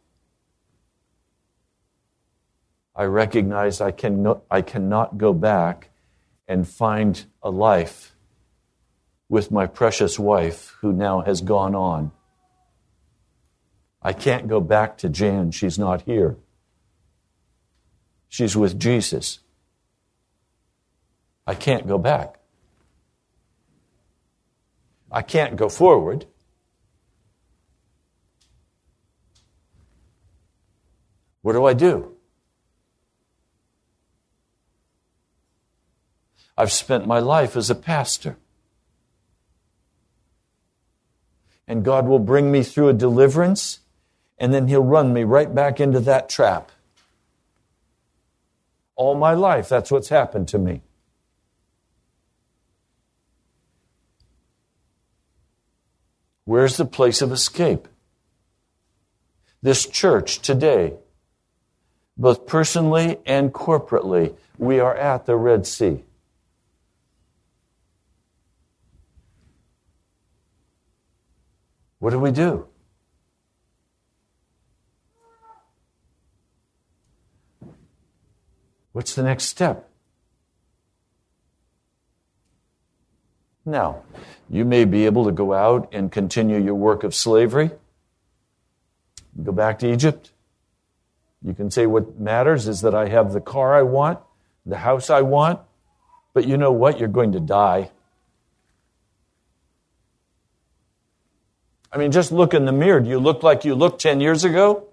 I 2.94 3.04
recognize 3.04 3.80
I, 3.80 3.90
can 3.90 4.34
I 4.50 4.62
cannot 4.62 5.18
go 5.18 5.32
back 5.32 5.90
and 6.48 6.66
find 6.66 7.24
a 7.42 7.50
life 7.50 8.14
with 9.28 9.50
my 9.50 9.66
precious 9.66 10.18
wife 10.18 10.74
who 10.80 10.92
now 10.92 11.20
has 11.20 11.40
gone 11.40 11.74
on. 11.74 12.10
I 14.00 14.12
can't 14.12 14.48
go 14.48 14.60
back 14.60 14.98
to 14.98 15.08
Jan. 15.08 15.50
She's 15.50 15.78
not 15.78 16.02
here. 16.02 16.36
She's 18.28 18.56
with 18.56 18.78
Jesus. 18.78 19.40
I 21.46 21.54
can't 21.54 21.86
go 21.86 21.98
back. 21.98 22.38
I 25.10 25.22
can't 25.22 25.56
go 25.56 25.68
forward. 25.68 26.26
What 31.42 31.52
do 31.52 31.64
I 31.64 31.72
do? 31.72 32.14
I've 36.56 36.72
spent 36.72 37.06
my 37.06 37.20
life 37.20 37.56
as 37.56 37.70
a 37.70 37.74
pastor. 37.74 38.36
And 41.68 41.84
God 41.84 42.06
will 42.06 42.18
bring 42.18 42.50
me 42.50 42.62
through 42.64 42.88
a 42.88 42.92
deliverance, 42.94 43.80
and 44.38 44.52
then 44.52 44.66
He'll 44.66 44.82
run 44.82 45.12
me 45.12 45.22
right 45.22 45.54
back 45.54 45.78
into 45.78 46.00
that 46.00 46.28
trap. 46.28 46.72
All 48.96 49.14
my 49.14 49.34
life, 49.34 49.68
that's 49.68 49.92
what's 49.92 50.08
happened 50.08 50.48
to 50.48 50.58
me. 50.58 50.82
Where's 56.44 56.76
the 56.76 56.86
place 56.86 57.22
of 57.22 57.30
escape? 57.30 57.86
This 59.62 59.86
church 59.86 60.40
today 60.40 60.94
both 62.18 62.46
personally 62.46 63.18
and 63.24 63.54
corporately, 63.54 64.34
we 64.58 64.80
are 64.80 64.94
at 64.96 65.24
the 65.24 65.36
Red 65.36 65.66
Sea. 65.66 66.02
What 72.00 72.10
do 72.10 72.18
we 72.18 72.32
do? 72.32 72.66
What's 78.92 79.14
the 79.14 79.22
next 79.22 79.44
step? 79.44 79.88
Now, 83.64 84.02
you 84.48 84.64
may 84.64 84.84
be 84.84 85.06
able 85.06 85.24
to 85.26 85.32
go 85.32 85.52
out 85.52 85.88
and 85.92 86.10
continue 86.10 86.58
your 86.58 86.74
work 86.74 87.04
of 87.04 87.14
slavery, 87.14 87.70
go 89.40 89.52
back 89.52 89.78
to 89.80 89.92
Egypt. 89.92 90.32
You 91.42 91.54
can 91.54 91.70
say 91.70 91.86
what 91.86 92.18
matters 92.18 92.66
is 92.66 92.80
that 92.80 92.94
I 92.94 93.08
have 93.08 93.32
the 93.32 93.40
car 93.40 93.74
I 93.76 93.82
want, 93.82 94.18
the 94.66 94.78
house 94.78 95.08
I 95.08 95.22
want, 95.22 95.60
but 96.34 96.46
you 96.46 96.56
know 96.56 96.72
what? 96.72 96.98
You're 96.98 97.08
going 97.08 97.32
to 97.32 97.40
die. 97.40 97.90
I 101.92 101.96
mean, 101.96 102.12
just 102.12 102.32
look 102.32 102.54
in 102.54 102.64
the 102.64 102.72
mirror. 102.72 103.00
Do 103.00 103.08
you 103.08 103.18
look 103.18 103.42
like 103.42 103.64
you 103.64 103.74
looked 103.74 104.00
10 104.00 104.20
years 104.20 104.44
ago? 104.44 104.88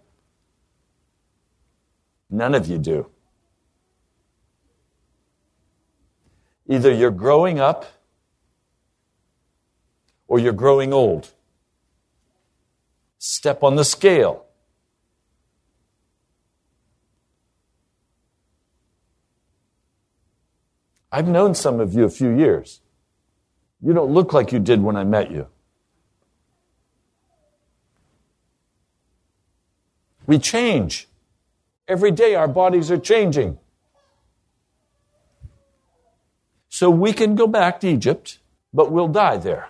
None 2.29 2.55
of 2.55 2.67
you 2.67 2.77
do. 2.77 3.07
Either 6.67 6.91
you're 6.91 7.11
growing 7.11 7.59
up 7.59 7.85
or 10.27 10.39
you're 10.39 10.53
growing 10.53 10.93
old. 10.93 11.31
Step 13.17 13.63
on 13.63 13.75
the 13.75 13.85
scale. 13.85 14.44
I've 21.15 21.29
known 21.29 21.55
some 21.55 21.79
of 21.79 21.93
you 21.93 22.03
a 22.03 22.09
few 22.09 22.29
years. 22.29 22.81
You 23.81 23.93
don't 23.93 24.11
look 24.11 24.33
like 24.33 24.51
you 24.51 24.59
did 24.59 24.81
when 24.83 24.97
I 24.97 25.05
met 25.05 25.31
you. 25.31 25.47
We 30.27 30.39
change. 30.39 31.07
Every 31.87 32.11
day 32.11 32.35
our 32.35 32.49
bodies 32.49 32.91
are 32.91 32.97
changing. 32.97 33.57
So 36.67 36.89
we 36.89 37.13
can 37.13 37.35
go 37.35 37.47
back 37.47 37.79
to 37.79 37.87
Egypt, 37.87 38.39
but 38.73 38.91
we'll 38.91 39.07
die 39.07 39.37
there. 39.37 39.69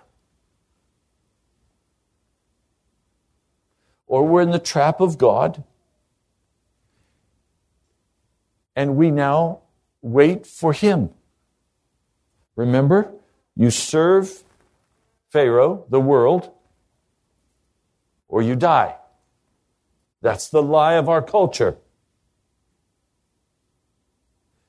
Or 4.07 4.27
we're 4.27 4.41
in 4.41 4.49
the 4.49 4.57
trap 4.57 4.99
of 4.99 5.19
God, 5.19 5.63
and 8.75 8.95
we 8.95 9.11
now 9.11 9.59
wait 10.01 10.47
for 10.47 10.73
Him. 10.73 11.11
Remember, 12.55 13.11
you 13.55 13.69
serve 13.69 14.43
Pharaoh, 15.29 15.85
the 15.89 15.99
world, 15.99 16.51
or 18.27 18.41
you 18.41 18.55
die. 18.55 18.95
That's 20.21 20.47
the 20.47 20.63
lie 20.63 20.93
of 20.93 21.09
our 21.09 21.21
culture. 21.21 21.77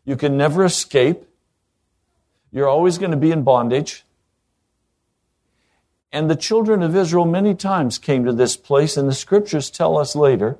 You 0.05 0.17
can 0.17 0.37
never 0.37 0.65
escape. 0.65 1.25
You're 2.53 2.69
always 2.69 2.99
going 2.99 3.11
to 3.11 3.17
be 3.17 3.33
in 3.33 3.43
bondage. 3.43 4.05
And 6.13 6.31
the 6.31 6.37
children 6.37 6.83
of 6.83 6.97
Israel 6.97 7.25
many 7.25 7.55
times 7.55 7.99
came 7.99 8.25
to 8.25 8.33
this 8.33 8.57
place, 8.57 8.97
and 8.97 9.09
the 9.09 9.15
scriptures 9.15 9.71
tell 9.71 9.99
us 9.99 10.15
later 10.15 10.57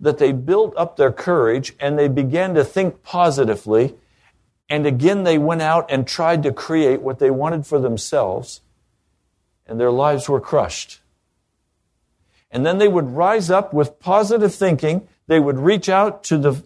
that 0.00 0.18
they 0.18 0.32
built 0.32 0.74
up 0.76 0.96
their 0.96 1.12
courage 1.12 1.74
and 1.78 1.98
they 1.98 2.08
began 2.08 2.54
to 2.54 2.64
think 2.64 3.02
positively 3.02 3.94
and 4.70 4.86
again, 4.86 5.24
they 5.24 5.36
went 5.36 5.62
out 5.62 5.90
and 5.90 6.06
tried 6.06 6.44
to 6.44 6.52
create 6.52 7.02
what 7.02 7.18
they 7.18 7.30
wanted 7.30 7.66
for 7.66 7.80
themselves, 7.80 8.60
and 9.66 9.80
their 9.80 9.90
lives 9.90 10.28
were 10.28 10.40
crushed. 10.40 11.00
And 12.52 12.64
then 12.64 12.78
they 12.78 12.86
would 12.86 13.10
rise 13.10 13.50
up 13.50 13.74
with 13.74 13.98
positive 13.98 14.54
thinking. 14.54 15.08
They 15.26 15.40
would 15.40 15.58
reach 15.58 15.88
out 15.88 16.22
to 16.24 16.38
the 16.38 16.62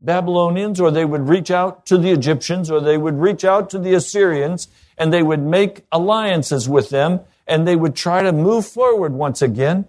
Babylonians, 0.00 0.80
or 0.80 0.90
they 0.90 1.04
would 1.04 1.28
reach 1.28 1.50
out 1.50 1.86
to 1.86 1.96
the 1.96 2.10
Egyptians, 2.10 2.70
or 2.72 2.80
they 2.80 2.98
would 2.98 3.18
reach 3.18 3.44
out 3.44 3.70
to 3.70 3.78
the 3.78 3.94
Assyrians, 3.94 4.66
and 4.98 5.12
they 5.12 5.22
would 5.22 5.40
make 5.40 5.84
alliances 5.92 6.68
with 6.68 6.90
them, 6.90 7.20
and 7.46 7.66
they 7.68 7.76
would 7.76 7.94
try 7.94 8.22
to 8.22 8.32
move 8.32 8.66
forward 8.66 9.12
once 9.12 9.42
again. 9.42 9.86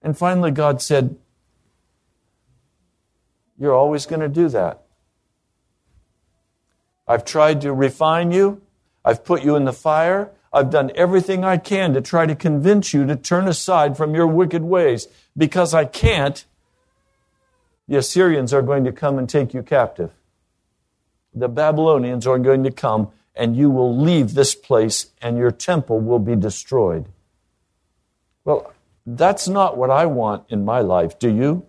And 0.00 0.16
finally, 0.16 0.50
God 0.50 0.80
said, 0.80 1.16
You're 3.58 3.74
always 3.74 4.06
going 4.06 4.20
to 4.20 4.28
do 4.28 4.48
that. 4.48 4.81
I've 7.12 7.26
tried 7.26 7.60
to 7.60 7.74
refine 7.74 8.32
you. 8.32 8.62
I've 9.04 9.22
put 9.22 9.42
you 9.42 9.54
in 9.54 9.66
the 9.66 9.72
fire. 9.74 10.30
I've 10.50 10.70
done 10.70 10.90
everything 10.94 11.44
I 11.44 11.58
can 11.58 11.92
to 11.92 12.00
try 12.00 12.24
to 12.24 12.34
convince 12.34 12.94
you 12.94 13.06
to 13.06 13.16
turn 13.16 13.46
aside 13.46 13.98
from 13.98 14.14
your 14.14 14.26
wicked 14.26 14.62
ways. 14.62 15.08
Because 15.36 15.74
I 15.74 15.84
can't, 15.84 16.42
the 17.86 17.98
Assyrians 17.98 18.54
are 18.54 18.62
going 18.62 18.84
to 18.84 18.92
come 18.92 19.18
and 19.18 19.28
take 19.28 19.52
you 19.52 19.62
captive. 19.62 20.10
The 21.34 21.48
Babylonians 21.48 22.26
are 22.26 22.38
going 22.38 22.64
to 22.64 22.70
come 22.70 23.10
and 23.36 23.58
you 23.58 23.68
will 23.68 23.94
leave 23.94 24.32
this 24.32 24.54
place 24.54 25.10
and 25.20 25.36
your 25.36 25.50
temple 25.50 26.00
will 26.00 26.18
be 26.18 26.34
destroyed. 26.34 27.04
Well, 28.46 28.72
that's 29.04 29.48
not 29.48 29.76
what 29.76 29.90
I 29.90 30.06
want 30.06 30.44
in 30.48 30.64
my 30.64 30.80
life, 30.80 31.18
do 31.18 31.28
you? 31.28 31.66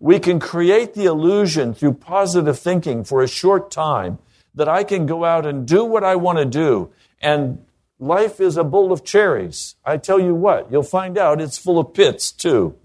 We 0.00 0.20
can 0.20 0.38
create 0.38 0.94
the 0.94 1.06
illusion 1.06 1.74
through 1.74 1.94
positive 1.94 2.58
thinking 2.58 3.04
for 3.04 3.22
a 3.22 3.28
short 3.28 3.70
time 3.70 4.18
that 4.54 4.68
I 4.68 4.84
can 4.84 5.06
go 5.06 5.24
out 5.24 5.46
and 5.46 5.66
do 5.66 5.84
what 5.84 6.04
I 6.04 6.16
want 6.16 6.38
to 6.38 6.44
do. 6.44 6.90
And 7.20 7.64
life 7.98 8.40
is 8.40 8.56
a 8.56 8.64
bowl 8.64 8.92
of 8.92 9.04
cherries. 9.04 9.74
I 9.84 9.96
tell 9.96 10.20
you 10.20 10.34
what, 10.34 10.70
you'll 10.70 10.82
find 10.82 11.18
out 11.18 11.40
it's 11.40 11.58
full 11.58 11.78
of 11.78 11.94
pits 11.94 12.30
too. 12.30 12.76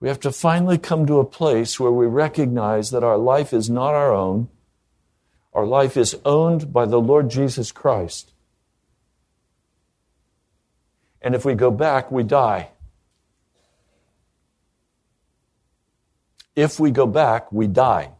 We 0.00 0.08
have 0.08 0.20
to 0.20 0.32
finally 0.32 0.78
come 0.78 1.06
to 1.06 1.18
a 1.18 1.26
place 1.26 1.78
where 1.78 1.92
we 1.92 2.06
recognize 2.06 2.90
that 2.90 3.04
our 3.04 3.18
life 3.18 3.52
is 3.52 3.68
not 3.68 3.94
our 3.94 4.14
own. 4.14 4.48
Our 5.52 5.66
life 5.66 5.96
is 5.98 6.16
owned 6.24 6.72
by 6.72 6.86
the 6.86 7.00
Lord 7.00 7.28
Jesus 7.28 7.70
Christ. 7.70 8.32
And 11.22 11.34
if 11.34 11.44
we 11.44 11.54
go 11.54 11.70
back, 11.70 12.10
we 12.10 12.22
die. 12.22 12.70
If 16.56 16.80
we 16.80 16.90
go 16.90 17.06
back, 17.06 17.52
we 17.52 17.66
die. 17.66 18.12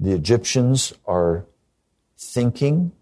The 0.00 0.12
Egyptians 0.12 0.94
are 1.06 1.44
thinking. 2.16 2.92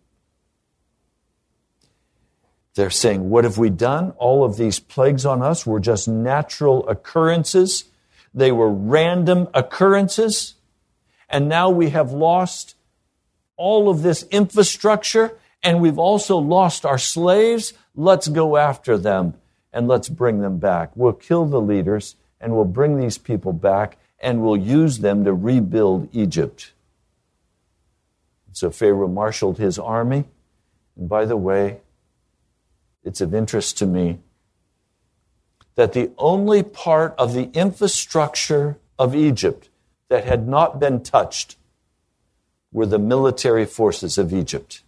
They're 2.75 2.91
saying, 2.91 3.31
What 3.31 3.45
have 3.45 3.57
we 3.57 3.71
done? 3.71 4.11
All 4.19 4.45
of 4.45 4.57
these 4.57 4.81
plagues 4.81 5.25
on 5.25 5.41
us 5.41 5.64
were 5.64 5.79
just 5.79 6.09
natural 6.09 6.88
occurrences. 6.88 7.85
They 8.38 8.53
were 8.53 8.70
random 8.70 9.48
occurrences. 9.53 10.55
And 11.29 11.48
now 11.48 11.70
we 11.70 11.90
have 11.90 12.12
lost 12.12 12.77
all 13.57 13.88
of 13.88 14.03
this 14.03 14.22
infrastructure 14.31 15.37
and 15.61 15.81
we've 15.81 15.98
also 15.98 16.37
lost 16.37 16.87
our 16.87 16.98
slaves. 16.98 17.72
Let's 17.96 18.29
go 18.29 18.57
after 18.57 18.96
them 18.96 19.35
and 19.72 19.88
let's 19.88 20.09
bring 20.09 20.40
them 20.40 20.59
back. 20.59 20.92
We'll 20.94 21.14
kill 21.14 21.46
the 21.46 21.61
leaders 21.61 22.14
and 22.40 22.55
we'll 22.55 22.64
bring 22.64 22.96
these 22.96 23.18
people 23.18 23.53
back 23.53 23.98
and 24.20 24.40
we'll 24.40 24.57
use 24.57 25.01
them 25.01 25.24
to 25.24 25.33
rebuild 25.33 26.09
Egypt. 26.12 26.72
So 28.53 28.70
Pharaoh 28.70 29.09
marshaled 29.09 29.59
his 29.59 29.81
army. 29.81 30.27
And 30.96 31.09
by 31.09 31.24
the 31.24 31.37
way, 31.37 31.81
it's 33.03 33.20
of 33.20 33.35
interest 33.35 33.79
to 33.79 33.87
me 33.87 34.20
that 35.79 35.93
the 35.93 36.11
only 36.19 36.64
part 36.64 37.14
of 37.17 37.33
the 37.33 37.51
infrastructure 37.53 38.77
of 38.99 39.14
Egypt 39.14 39.69
that 40.09 40.25
had 40.25 40.49
not 40.49 40.81
been 40.81 41.01
touched 41.01 41.57
were 42.73 42.87
the 42.87 42.99
military 42.99 43.64
forces 43.64 44.19
of 44.19 44.33
Egypt. 44.33 44.83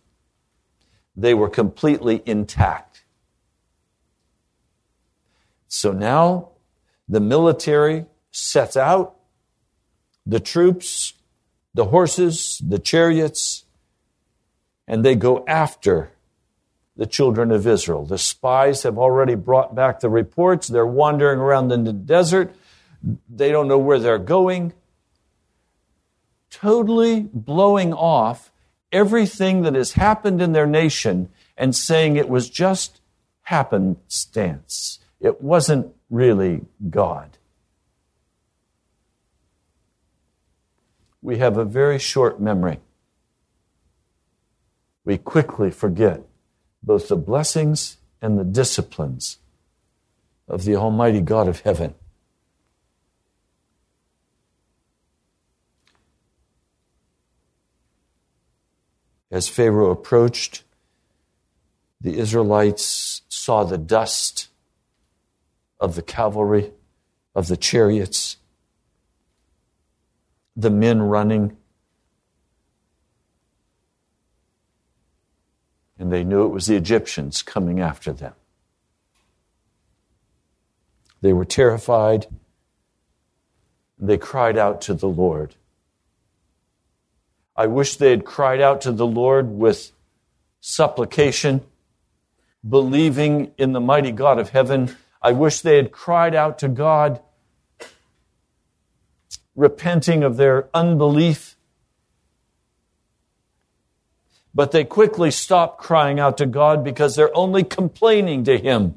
They 1.16 1.32
were 1.32 1.48
completely 1.48 2.22
intact. 2.26 3.04
So 5.68 5.92
now 5.92 6.48
the 7.08 7.20
military 7.20 8.06
sets 8.32 8.76
out, 8.76 9.14
the 10.26 10.40
troops 10.40 11.14
the 11.74 11.86
horses, 11.86 12.60
the 12.66 12.78
chariots, 12.78 13.64
and 14.86 15.04
they 15.04 15.14
go 15.14 15.44
after 15.46 16.10
the 17.00 17.06
children 17.06 17.50
of 17.50 17.66
Israel. 17.66 18.04
The 18.04 18.18
spies 18.18 18.82
have 18.82 18.98
already 18.98 19.34
brought 19.34 19.74
back 19.74 20.00
the 20.00 20.10
reports. 20.10 20.68
They're 20.68 20.84
wandering 20.84 21.38
around 21.40 21.72
in 21.72 21.84
the 21.84 21.94
desert. 21.94 22.54
They 23.26 23.50
don't 23.50 23.68
know 23.68 23.78
where 23.78 23.98
they're 23.98 24.18
going. 24.18 24.74
Totally 26.50 27.30
blowing 27.32 27.94
off 27.94 28.52
everything 28.92 29.62
that 29.62 29.74
has 29.74 29.92
happened 29.92 30.42
in 30.42 30.52
their 30.52 30.66
nation 30.66 31.30
and 31.56 31.74
saying 31.74 32.16
it 32.16 32.28
was 32.28 32.50
just 32.50 33.00
happenstance. 33.44 34.98
It 35.20 35.40
wasn't 35.40 35.94
really 36.10 36.66
God. 36.90 37.38
we 41.22 41.38
have 41.38 41.58
a 41.58 41.64
very 41.64 41.98
short 41.98 42.40
memory. 42.40 42.80
We 45.04 45.18
quickly 45.18 45.70
forget 45.70 46.22
both 46.82 47.08
the 47.08 47.16
blessings 47.16 47.98
and 48.22 48.38
the 48.38 48.44
disciplines 48.44 49.38
of 50.48 50.64
the 50.64 50.76
Almighty 50.76 51.20
God 51.20 51.48
of 51.48 51.60
heaven. 51.60 51.94
As 59.30 59.48
Pharaoh 59.48 59.90
approached, 59.90 60.64
the 62.00 62.18
Israelites 62.18 63.22
saw 63.28 63.62
the 63.62 63.78
dust 63.78 64.48
of 65.78 65.94
the 65.94 66.02
cavalry, 66.02 66.72
of 67.34 67.46
the 67.46 67.56
chariots, 67.56 68.38
the 70.56 70.70
men 70.70 71.00
running. 71.02 71.56
And 76.00 76.10
they 76.10 76.24
knew 76.24 76.46
it 76.46 76.48
was 76.48 76.66
the 76.66 76.76
Egyptians 76.76 77.42
coming 77.42 77.78
after 77.78 78.10
them. 78.10 78.32
They 81.20 81.34
were 81.34 81.44
terrified. 81.44 82.26
They 83.98 84.16
cried 84.16 84.56
out 84.56 84.80
to 84.82 84.94
the 84.94 85.08
Lord. 85.08 85.56
I 87.54 87.66
wish 87.66 87.96
they 87.96 88.08
had 88.08 88.24
cried 88.24 88.62
out 88.62 88.80
to 88.80 88.92
the 88.92 89.06
Lord 89.06 89.50
with 89.50 89.92
supplication, 90.62 91.60
believing 92.66 93.52
in 93.58 93.72
the 93.72 93.80
mighty 93.80 94.10
God 94.10 94.38
of 94.38 94.48
heaven. 94.48 94.96
I 95.20 95.32
wish 95.32 95.60
they 95.60 95.76
had 95.76 95.92
cried 95.92 96.34
out 96.34 96.58
to 96.60 96.68
God 96.68 97.20
repenting 99.54 100.22
of 100.22 100.38
their 100.38 100.70
unbelief. 100.72 101.58
But 104.54 104.72
they 104.72 104.84
quickly 104.84 105.30
stop 105.30 105.78
crying 105.78 106.18
out 106.18 106.38
to 106.38 106.46
God 106.46 106.82
because 106.82 107.14
they're 107.14 107.36
only 107.36 107.62
complaining 107.62 108.44
to 108.44 108.58
Him. 108.58 108.96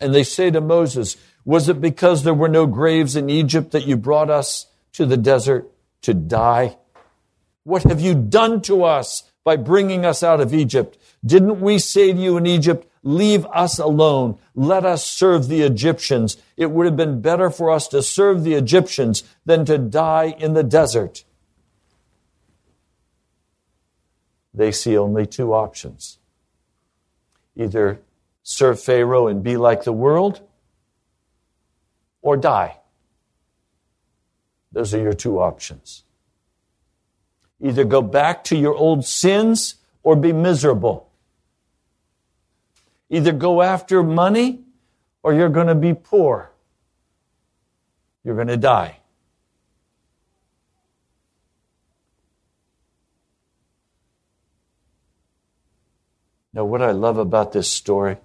And 0.00 0.14
they 0.14 0.24
say 0.24 0.50
to 0.50 0.60
Moses, 0.60 1.16
Was 1.44 1.68
it 1.68 1.80
because 1.80 2.24
there 2.24 2.34
were 2.34 2.48
no 2.48 2.66
graves 2.66 3.16
in 3.16 3.30
Egypt 3.30 3.70
that 3.70 3.86
you 3.86 3.96
brought 3.96 4.30
us 4.30 4.66
to 4.94 5.06
the 5.06 5.16
desert 5.16 5.70
to 6.02 6.14
die? 6.14 6.76
What 7.62 7.84
have 7.84 8.00
you 8.00 8.14
done 8.14 8.60
to 8.62 8.84
us 8.84 9.22
by 9.44 9.56
bringing 9.56 10.04
us 10.04 10.22
out 10.22 10.40
of 10.40 10.52
Egypt? 10.52 10.98
Didn't 11.24 11.60
we 11.60 11.78
say 11.78 12.12
to 12.12 12.18
you 12.18 12.36
in 12.36 12.46
Egypt, 12.46 12.86
Leave 13.04 13.44
us 13.52 13.78
alone. 13.78 14.38
Let 14.54 14.86
us 14.86 15.04
serve 15.04 15.48
the 15.48 15.60
Egyptians. 15.60 16.38
It 16.56 16.70
would 16.70 16.86
have 16.86 16.96
been 16.96 17.20
better 17.20 17.50
for 17.50 17.70
us 17.70 17.86
to 17.88 18.02
serve 18.02 18.42
the 18.42 18.54
Egyptians 18.54 19.22
than 19.44 19.66
to 19.66 19.76
die 19.76 20.34
in 20.38 20.54
the 20.54 20.62
desert. 20.62 21.23
They 24.54 24.70
see 24.70 24.96
only 24.96 25.26
two 25.26 25.52
options 25.52 26.18
either 27.56 28.00
serve 28.42 28.80
Pharaoh 28.80 29.28
and 29.28 29.42
be 29.42 29.56
like 29.56 29.84
the 29.84 29.92
world, 29.92 30.40
or 32.20 32.36
die. 32.36 32.78
Those 34.72 34.92
are 34.92 35.00
your 35.00 35.12
two 35.12 35.40
options. 35.40 36.04
Either 37.60 37.84
go 37.84 38.02
back 38.02 38.44
to 38.44 38.56
your 38.56 38.74
old 38.74 39.04
sins 39.04 39.76
or 40.02 40.16
be 40.16 40.32
miserable. 40.32 41.08
Either 43.08 43.32
go 43.32 43.62
after 43.62 44.02
money 44.02 44.60
or 45.22 45.32
you're 45.32 45.48
going 45.48 45.68
to 45.68 45.74
be 45.74 45.94
poor. 45.94 46.50
You're 48.24 48.34
going 48.34 48.48
to 48.48 48.56
die. 48.56 48.98
Now, 56.54 56.64
what 56.64 56.82
I 56.82 56.92
love 56.92 57.18
about 57.18 57.52
this 57.52 57.68
story 57.68 58.16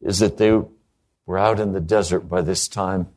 is 0.00 0.20
that 0.20 0.38
they 0.38 0.58
were 1.26 1.38
out 1.38 1.60
in 1.60 1.72
the 1.72 1.80
desert 1.80 2.20
by 2.20 2.40
this 2.40 2.66
time. 2.66 3.08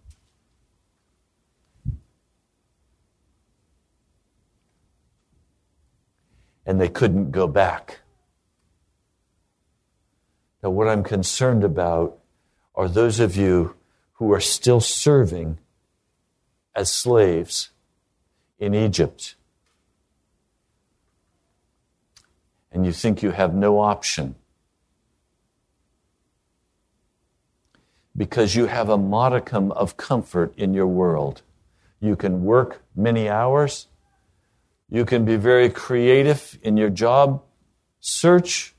and 6.64 6.80
they 6.80 6.88
couldn't 6.88 7.32
go 7.32 7.48
back. 7.48 8.00
Now, 10.64 10.70
what 10.70 10.88
I'm 10.88 11.04
concerned 11.04 11.64
about 11.64 12.20
are 12.76 12.88
those 12.88 13.20
of 13.20 13.36
you 13.36 13.76
who 14.14 14.32
are 14.32 14.40
still 14.40 14.80
serving 14.80 15.58
as 16.76 16.94
slaves 16.94 17.72
in 18.60 18.76
Egypt. 18.76 19.36
And 22.72 22.86
you 22.86 22.92
think 22.92 23.22
you 23.22 23.32
have 23.32 23.54
no 23.54 23.80
option 23.80 24.36
because 28.16 28.56
you 28.56 28.68
have 28.68 28.90
a 28.90 28.98
modicum 28.98 29.72
of 29.72 29.98
comfort 29.98 30.54
in 30.58 30.74
your 30.74 30.88
world. 30.88 31.42
You 32.00 32.16
can 32.16 32.44
work 32.44 32.84
many 32.96 33.30
hours 33.30 33.88
You 34.94 35.06
can 35.06 35.24
be 35.24 35.38
very 35.38 35.70
creative 35.70 36.60
in 36.62 36.76
your 36.76 36.90
job 36.90 37.42
search. 38.02 38.76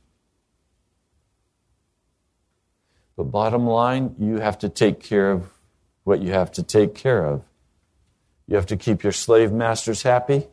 But 3.17 3.25
bottom 3.25 3.67
line, 3.67 4.15
you 4.19 4.39
have 4.39 4.59
to 4.59 4.69
take 4.69 5.01
care 5.01 5.33
of 5.33 5.49
what 6.05 6.21
you 6.21 6.33
have 6.33 6.53
to 6.53 6.63
take 6.63 6.95
care 6.95 7.25
of. 7.25 7.43
You 8.47 8.57
have 8.57 8.67
to 8.67 8.77
keep 8.77 9.03
your 9.03 9.13
slave 9.13 9.53
masters 9.53 10.03
happy. 10.03 10.49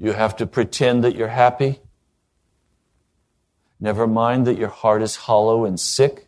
You 0.00 0.12
have 0.12 0.34
to 0.36 0.46
pretend 0.46 1.04
that 1.04 1.14
you're 1.14 1.28
happy. 1.28 1.80
Never 3.78 4.06
mind 4.06 4.46
that 4.46 4.56
your 4.56 4.68
heart 4.68 5.02
is 5.02 5.14
hollow 5.16 5.66
and 5.66 5.78
sick. 5.78 6.26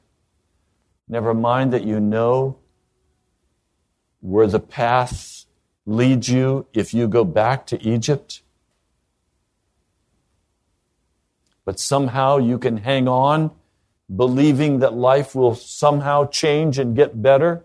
Never 1.09 1.33
mind 1.33 1.73
that 1.73 1.83
you 1.83 1.99
know 1.99 2.59
where 4.21 4.47
the 4.47 4.61
path 4.61 5.47
leads 5.87 6.29
you 6.29 6.67
if 6.75 6.93
you 6.93 7.09
go 7.09 7.25
back 7.25 7.67
to 7.67 7.83
Egypt. 7.83 8.43
But 11.65 11.81
somehow 11.81 12.37
you 12.37 12.59
can 12.59 12.77
hang 12.77 13.09
on 13.09 13.53
believing 14.15 14.81
that 14.81 14.93
life 14.93 15.35
will 15.35 15.55
somehow 15.55 16.27
change 16.27 16.79
and 16.79 16.95
get 16.95 17.23
better. 17.23 17.65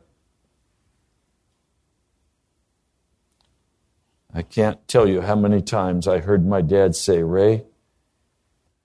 I 4.37 4.43
can't 4.43 4.87
tell 4.87 5.09
you 5.09 5.21
how 5.21 5.35
many 5.35 5.63
times 5.63 6.07
I 6.07 6.19
heard 6.19 6.45
my 6.45 6.61
dad 6.61 6.95
say, 6.95 7.23
Ray, 7.23 7.63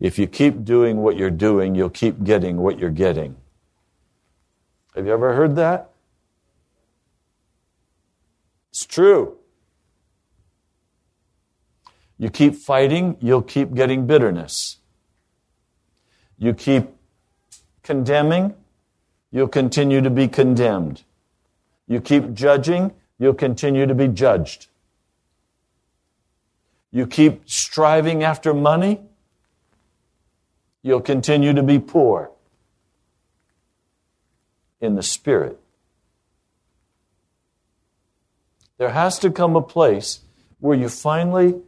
if 0.01 0.19
you 0.19 0.27
keep 0.27 0.65
doing 0.65 1.03
what 1.03 1.19
you're 1.19 1.31
doing, 1.31 1.75
you'll 1.75 1.91
keep 1.91 2.25
getting 2.25 2.57
what 2.57 2.79
you're 2.79 2.89
getting. 2.89 3.37
Have 4.95 5.05
you 5.05 5.13
ever 5.13 5.35
heard 5.35 5.57
that? 5.57 5.91
It's 8.71 8.87
true. 8.87 9.37
You 12.17 12.31
keep 12.31 12.55
fighting, 12.55 13.19
you'll 13.21 13.43
keep 13.43 13.75
getting 13.75 14.07
bitterness. 14.07 14.79
You 16.39 16.55
keep 16.55 16.89
condemning, 17.83 18.55
you'll 19.31 19.49
continue 19.49 20.01
to 20.01 20.09
be 20.09 20.29
condemned. 20.29 21.03
You 21.87 22.01
keep 22.01 22.33
judging, 22.33 22.93
you'll 23.19 23.35
continue 23.35 23.85
to 23.85 23.95
be 23.95 24.09
judged. 24.09 24.69
You 26.93 27.07
keep 27.07 27.49
striving 27.49 28.23
after 28.23 28.53
money, 28.53 29.01
you'll 30.83 31.01
continue 31.01 31.55
to 31.55 31.63
be 31.63 31.79
poor 31.79 32.31
in 34.81 34.95
the 34.95 35.03
spirit. 35.03 35.59
There 38.77 38.91
has 38.91 39.19
to 39.21 39.31
come 39.31 39.57
a 39.57 39.63
place 39.63 40.21
where 40.61 40.77
you 40.77 40.89
finally 40.89 41.61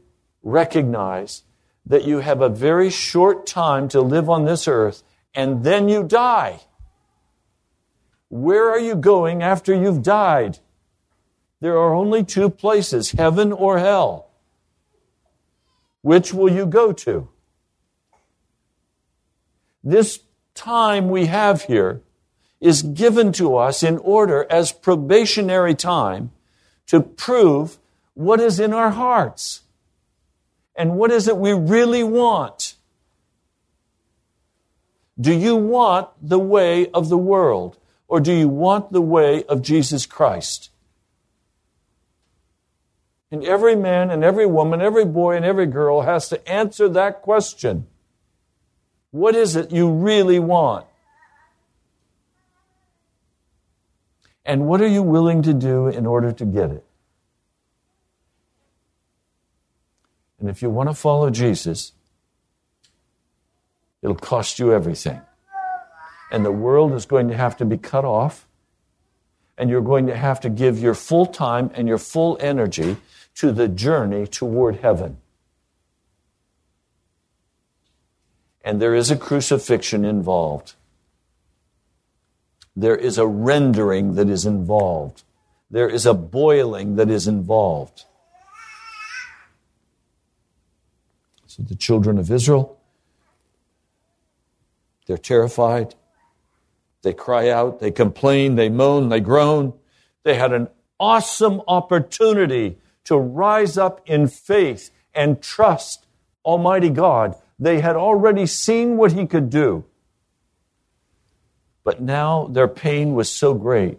recognize 0.42 1.42
that 1.86 2.04
you 2.04 2.18
have 2.18 2.40
a 2.40 2.48
very 2.48 2.90
short 2.90 3.46
time 3.46 3.88
to 3.88 4.00
live 4.00 4.28
on 4.28 4.44
this 4.44 4.68
earth 4.68 5.02
and 5.34 5.64
then 5.64 5.88
you 5.88 6.02
die. 6.02 6.60
Where 8.28 8.68
are 8.68 8.78
you 8.78 8.94
going 8.94 9.42
after 9.42 9.74
you've 9.74 10.02
died? 10.02 10.58
There 11.60 11.78
are 11.78 11.94
only 11.94 12.24
two 12.24 12.50
places, 12.50 13.12
heaven 13.12 13.52
or 13.52 13.78
hell. 13.78 14.30
Which 16.04 16.34
will 16.34 16.52
you 16.52 16.66
go 16.66 16.92
to? 16.92 17.30
This 19.82 20.20
time 20.54 21.08
we 21.08 21.24
have 21.24 21.62
here 21.62 22.02
is 22.60 22.82
given 22.82 23.32
to 23.32 23.56
us 23.56 23.82
in 23.82 23.96
order 23.96 24.46
as 24.50 24.70
probationary 24.70 25.74
time 25.74 26.30
to 26.88 27.00
prove 27.00 27.78
what 28.12 28.38
is 28.38 28.60
in 28.60 28.74
our 28.74 28.90
hearts 28.90 29.62
and 30.76 30.98
what 30.98 31.10
is 31.10 31.26
it 31.26 31.38
we 31.38 31.54
really 31.54 32.04
want. 32.04 32.74
Do 35.18 35.32
you 35.32 35.56
want 35.56 36.10
the 36.20 36.38
way 36.38 36.90
of 36.90 37.08
the 37.08 37.16
world 37.16 37.78
or 38.08 38.20
do 38.20 38.30
you 38.30 38.48
want 38.48 38.92
the 38.92 39.00
way 39.00 39.42
of 39.44 39.62
Jesus 39.62 40.04
Christ? 40.04 40.68
And 43.34 43.44
every 43.44 43.74
man 43.74 44.12
and 44.12 44.22
every 44.22 44.46
woman, 44.46 44.80
every 44.80 45.04
boy 45.04 45.34
and 45.34 45.44
every 45.44 45.66
girl 45.66 46.02
has 46.02 46.28
to 46.28 46.48
answer 46.48 46.88
that 46.90 47.20
question. 47.20 47.88
What 49.10 49.34
is 49.34 49.56
it 49.56 49.72
you 49.72 49.90
really 49.90 50.38
want? 50.38 50.86
And 54.44 54.68
what 54.68 54.80
are 54.80 54.86
you 54.86 55.02
willing 55.02 55.42
to 55.42 55.52
do 55.52 55.88
in 55.88 56.06
order 56.06 56.30
to 56.30 56.44
get 56.44 56.70
it? 56.70 56.84
And 60.38 60.48
if 60.48 60.62
you 60.62 60.70
want 60.70 60.88
to 60.88 60.94
follow 60.94 61.28
Jesus, 61.28 61.90
it'll 64.00 64.14
cost 64.14 64.60
you 64.60 64.72
everything. 64.72 65.20
And 66.30 66.44
the 66.44 66.52
world 66.52 66.92
is 66.92 67.04
going 67.04 67.26
to 67.30 67.36
have 67.36 67.56
to 67.56 67.64
be 67.64 67.78
cut 67.78 68.04
off, 68.04 68.46
and 69.58 69.68
you're 69.68 69.80
going 69.80 70.06
to 70.06 70.14
have 70.14 70.38
to 70.42 70.48
give 70.48 70.78
your 70.78 70.94
full 70.94 71.26
time 71.26 71.72
and 71.74 71.88
your 71.88 71.98
full 71.98 72.38
energy 72.40 72.96
to 73.36 73.52
the 73.52 73.68
journey 73.68 74.26
toward 74.26 74.76
heaven. 74.76 75.18
And 78.64 78.80
there 78.80 78.94
is 78.94 79.10
a 79.10 79.16
crucifixion 79.16 80.04
involved. 80.04 80.74
There 82.74 82.96
is 82.96 83.18
a 83.18 83.26
rendering 83.26 84.14
that 84.14 84.28
is 84.28 84.46
involved. 84.46 85.22
There 85.70 85.88
is 85.88 86.06
a 86.06 86.14
boiling 86.14 86.96
that 86.96 87.10
is 87.10 87.28
involved. 87.28 88.04
So 91.46 91.62
the 91.62 91.76
children 91.76 92.18
of 92.18 92.30
Israel, 92.30 92.78
they're 95.06 95.18
terrified. 95.18 95.94
They 97.02 97.12
cry 97.12 97.50
out, 97.50 97.80
they 97.80 97.90
complain, 97.90 98.56
they 98.56 98.70
moan, 98.70 99.10
they 99.10 99.20
groan. 99.20 99.74
They 100.22 100.36
had 100.36 100.52
an 100.52 100.68
awesome 100.98 101.60
opportunity 101.68 102.78
to 103.04 103.16
rise 103.16 103.76
up 103.78 104.00
in 104.06 104.26
faith 104.28 104.90
and 105.14 105.40
trust 105.40 106.06
Almighty 106.44 106.90
God. 106.90 107.34
They 107.58 107.80
had 107.80 107.96
already 107.96 108.46
seen 108.46 108.96
what 108.96 109.12
He 109.12 109.26
could 109.26 109.50
do. 109.50 109.84
But 111.84 112.00
now 112.00 112.46
their 112.46 112.68
pain 112.68 113.14
was 113.14 113.30
so 113.30 113.54
great, 113.54 113.98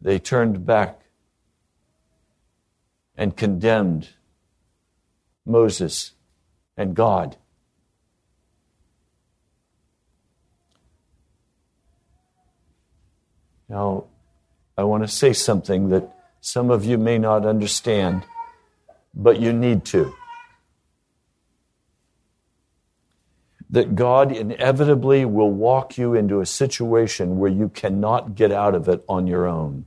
they 0.00 0.18
turned 0.18 0.66
back 0.66 1.00
and 3.16 3.36
condemned 3.36 4.10
Moses 5.46 6.12
and 6.76 6.94
God. 6.94 7.36
Now, 13.68 14.04
I 14.76 14.84
want 14.84 15.02
to 15.02 15.08
say 15.08 15.32
something 15.32 15.88
that 15.88 16.15
some 16.46 16.70
of 16.70 16.84
you 16.84 16.96
may 16.96 17.18
not 17.18 17.44
understand, 17.44 18.22
but 19.12 19.40
you 19.40 19.52
need 19.52 19.84
to. 19.84 20.14
That 23.68 23.96
God 23.96 24.30
inevitably 24.30 25.24
will 25.24 25.50
walk 25.50 25.98
you 25.98 26.14
into 26.14 26.38
a 26.38 26.46
situation 26.46 27.40
where 27.40 27.50
you 27.50 27.68
cannot 27.68 28.36
get 28.36 28.52
out 28.52 28.76
of 28.76 28.88
it 28.88 29.04
on 29.08 29.26
your 29.26 29.48
own. 29.48 29.86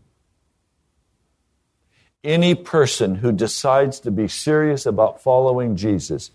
Any 2.25 2.55
person 2.55 3.15
who 3.15 3.31
decides 3.31 4.01
to 4.01 4.11
be 4.11 4.27
serious 4.27 4.85
about 4.85 5.23
following 5.23 5.77
Jesus 5.77 6.29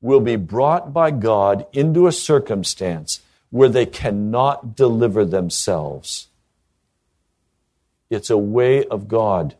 will 0.00 0.20
be 0.20 0.36
brought 0.36 0.94
by 0.94 1.10
God 1.10 1.66
into 1.74 2.06
a 2.06 2.12
circumstance 2.12 3.20
where 3.50 3.68
they 3.68 3.84
cannot 3.84 4.74
deliver 4.74 5.26
themselves. 5.26 6.28
It's 8.08 8.30
a 8.30 8.38
way 8.38 8.82
of 8.86 9.06
God. 9.06 9.54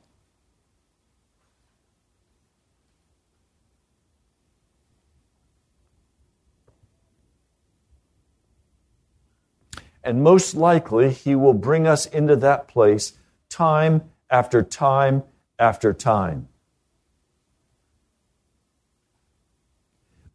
And 10.06 10.22
most 10.22 10.54
likely, 10.54 11.10
He 11.10 11.34
will 11.34 11.52
bring 11.52 11.86
us 11.86 12.06
into 12.06 12.36
that 12.36 12.68
place 12.68 13.12
time 13.48 14.04
after 14.30 14.62
time 14.62 15.24
after 15.58 15.92
time. 15.92 16.48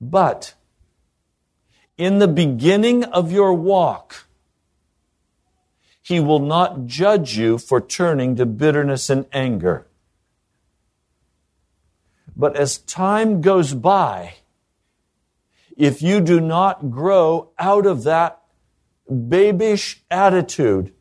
But 0.02 0.56
in 1.98 2.20
the 2.20 2.28
beginning 2.28 3.04
of 3.04 3.32
your 3.32 3.54
walk, 3.54 4.26
he 6.02 6.20
will 6.20 6.40
not 6.40 6.88
judge 6.88 7.38
you 7.38 7.60
for 7.60 7.80
turning 7.80 8.36
to 8.38 8.46
bitterness 8.46 9.10
and 9.10 9.28
anger. 9.32 9.88
But 12.36 12.56
as 12.56 12.80
time 12.80 13.42
goes 13.42 13.74
by, 13.76 14.34
if 15.78 16.02
you 16.02 16.20
do 16.20 16.40
not 16.40 16.90
grow 16.90 17.52
out 17.60 17.86
of 17.86 18.04
that 18.04 18.41
babish 19.12 19.98
attitude 20.10 20.94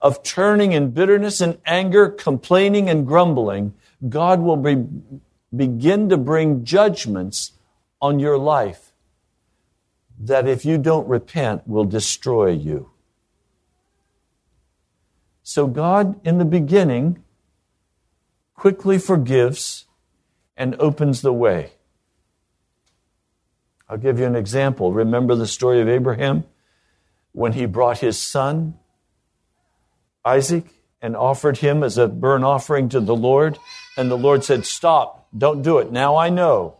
of 0.00 0.22
turning 0.22 0.72
in 0.72 0.90
bitterness 0.90 1.40
and 1.40 1.58
anger, 1.66 2.08
complaining 2.08 2.88
and 2.88 3.06
grumbling, 3.06 3.74
God 4.08 4.40
will 4.40 4.56
be 4.56 4.84
begin 5.54 6.08
to 6.08 6.16
bring 6.16 6.64
judgments 6.64 7.52
on 8.00 8.18
your 8.18 8.38
life 8.38 8.92
that, 10.18 10.48
if 10.48 10.64
you 10.64 10.78
don't 10.78 11.06
repent, 11.08 11.66
will 11.66 11.84
destroy 11.84 12.50
you. 12.50 12.90
So, 15.42 15.66
God, 15.66 16.20
in 16.26 16.38
the 16.38 16.44
beginning, 16.44 17.22
quickly 18.54 18.98
forgives 18.98 19.86
and 20.56 20.74
opens 20.76 21.22
the 21.22 21.32
way. 21.32 21.72
I'll 23.88 23.98
give 23.98 24.18
you 24.18 24.26
an 24.26 24.36
example. 24.36 24.92
Remember 24.92 25.34
the 25.34 25.46
story 25.46 25.80
of 25.80 25.88
Abraham 25.88 26.44
when 27.32 27.52
he 27.52 27.66
brought 27.66 27.98
his 27.98 28.18
son, 28.18 28.78
Isaac, 30.24 30.66
and 31.00 31.16
offered 31.16 31.58
him 31.58 31.82
as 31.82 31.98
a 31.98 32.06
burnt 32.08 32.44
offering 32.44 32.88
to 32.90 33.00
the 33.00 33.16
Lord? 33.16 33.58
And 33.96 34.10
the 34.10 34.16
Lord 34.16 34.44
said, 34.44 34.64
Stop, 34.64 35.26
don't 35.36 35.62
do 35.62 35.78
it. 35.78 35.90
Now 35.90 36.16
I 36.16 36.28
know. 36.28 36.76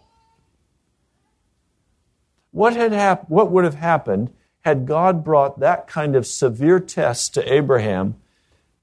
What, 2.50 2.76
had 2.76 2.92
hap- 2.92 3.28
what 3.28 3.50
would 3.50 3.64
have 3.64 3.74
happened 3.74 4.32
had 4.60 4.86
God 4.86 5.24
brought 5.24 5.60
that 5.60 5.86
kind 5.86 6.14
of 6.14 6.26
severe 6.26 6.78
test 6.78 7.34
to 7.34 7.52
Abraham 7.52 8.16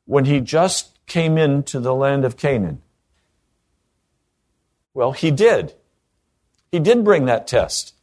when 0.06 0.26
he 0.26 0.40
just 0.40 1.00
came 1.06 1.38
into 1.38 1.80
the 1.80 1.94
land 1.94 2.26
of 2.26 2.36
Canaan? 2.36 2.82
Well, 4.94 5.14
he 5.14 5.32
did. 5.32 5.74
He 6.72 6.80
did 6.80 7.04
bring 7.04 7.26
that 7.26 7.48
test. 7.48 7.94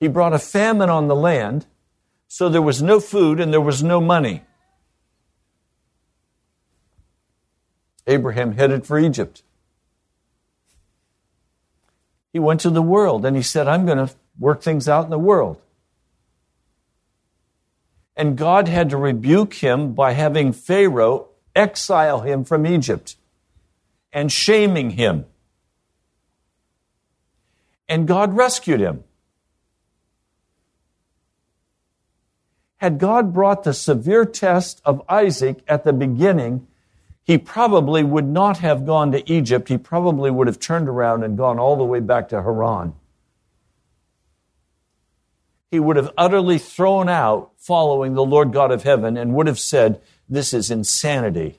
He 0.00 0.08
brought 0.08 0.32
a 0.32 0.38
famine 0.38 0.90
on 0.90 1.08
the 1.08 1.14
land, 1.14 1.66
so 2.32 2.48
there 2.48 2.62
was 2.62 2.80
no 2.80 3.00
food 3.00 3.40
and 3.40 3.52
there 3.52 3.60
was 3.60 3.82
no 3.82 4.00
money. 4.00 4.42
Abraham 8.06 8.52
headed 8.52 8.86
for 8.86 9.00
Egypt. 9.00 9.42
He 12.32 12.38
went 12.38 12.60
to 12.60 12.70
the 12.70 12.82
world 12.82 13.26
and 13.26 13.36
he 13.36 13.42
said, 13.42 13.66
I'm 13.66 13.84
going 13.84 14.06
to 14.06 14.14
work 14.38 14.62
things 14.62 14.88
out 14.88 15.02
in 15.04 15.10
the 15.10 15.18
world. 15.18 15.60
And 18.16 18.38
God 18.38 18.68
had 18.68 18.90
to 18.90 18.96
rebuke 18.96 19.54
him 19.54 19.92
by 19.94 20.12
having 20.12 20.52
Pharaoh 20.52 21.30
exile 21.56 22.20
him 22.20 22.44
from 22.44 22.64
Egypt 22.64 23.16
and 24.12 24.30
shaming 24.30 24.90
him. 24.90 25.26
And 27.88 28.06
God 28.06 28.36
rescued 28.36 28.78
him. 28.78 29.02
Had 32.80 32.98
God 32.98 33.34
brought 33.34 33.64
the 33.64 33.74
severe 33.74 34.24
test 34.24 34.80
of 34.86 35.02
Isaac 35.06 35.62
at 35.68 35.84
the 35.84 35.92
beginning, 35.92 36.66
he 37.22 37.36
probably 37.36 38.02
would 38.02 38.24
not 38.24 38.58
have 38.58 38.86
gone 38.86 39.12
to 39.12 39.30
Egypt. 39.30 39.68
He 39.68 39.76
probably 39.76 40.30
would 40.30 40.46
have 40.46 40.58
turned 40.58 40.88
around 40.88 41.22
and 41.22 41.36
gone 41.36 41.58
all 41.58 41.76
the 41.76 41.84
way 41.84 42.00
back 42.00 42.30
to 42.30 42.42
Haran. 42.42 42.94
He 45.70 45.78
would 45.78 45.96
have 45.96 46.10
utterly 46.16 46.56
thrown 46.56 47.10
out 47.10 47.50
following 47.58 48.14
the 48.14 48.24
Lord 48.24 48.50
God 48.50 48.72
of 48.72 48.82
heaven 48.82 49.18
and 49.18 49.34
would 49.34 49.46
have 49.46 49.60
said, 49.60 50.00
This 50.26 50.54
is 50.54 50.70
insanity. 50.70 51.58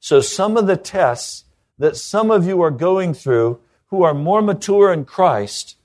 So, 0.00 0.20
some 0.20 0.56
of 0.56 0.66
the 0.66 0.76
tests 0.76 1.44
that 1.78 1.96
some 1.96 2.32
of 2.32 2.44
you 2.44 2.60
are 2.60 2.72
going 2.72 3.14
through 3.14 3.60
who 3.86 4.02
are 4.02 4.14
more 4.14 4.42
mature 4.42 4.92
in 4.92 5.04
Christ 5.04 5.76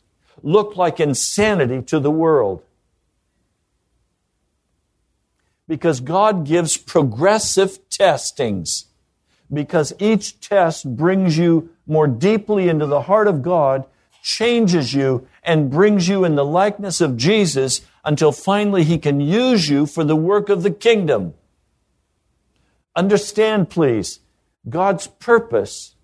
look 0.42 0.76
like 0.76 1.00
insanity 1.00 1.84
to 1.84 2.00
the 2.00 2.12
world 2.12 2.64
because 5.74 6.02
God 6.02 6.46
gives 6.46 6.78
progressive 6.78 7.90
testings. 7.90 8.86
Because 9.52 9.92
each 9.98 10.40
test 10.40 10.96
brings 10.96 11.36
you 11.36 11.72
more 11.88 12.06
deeply 12.06 12.70
into 12.70 12.86
the 12.86 13.02
heart 13.02 13.28
of 13.28 13.42
God, 13.42 13.86
changes 14.22 14.94
you, 14.94 15.28
and 15.42 15.72
brings 15.72 16.08
you 16.08 16.26
in 16.26 16.36
the 16.36 16.46
likeness 16.46 17.02
of 17.02 17.18
Jesus 17.18 17.82
until 18.06 18.32
finally 18.32 18.84
He 18.84 19.00
can 19.00 19.20
use 19.20 19.68
you 19.68 19.88
for 19.88 20.04
the 20.04 20.16
work 20.16 20.48
of 20.48 20.62
the 20.62 20.70
kingdom. 20.70 21.34
Understand, 22.96 23.72
please, 23.72 24.20
God's 24.70 25.08
purpose 25.08 25.96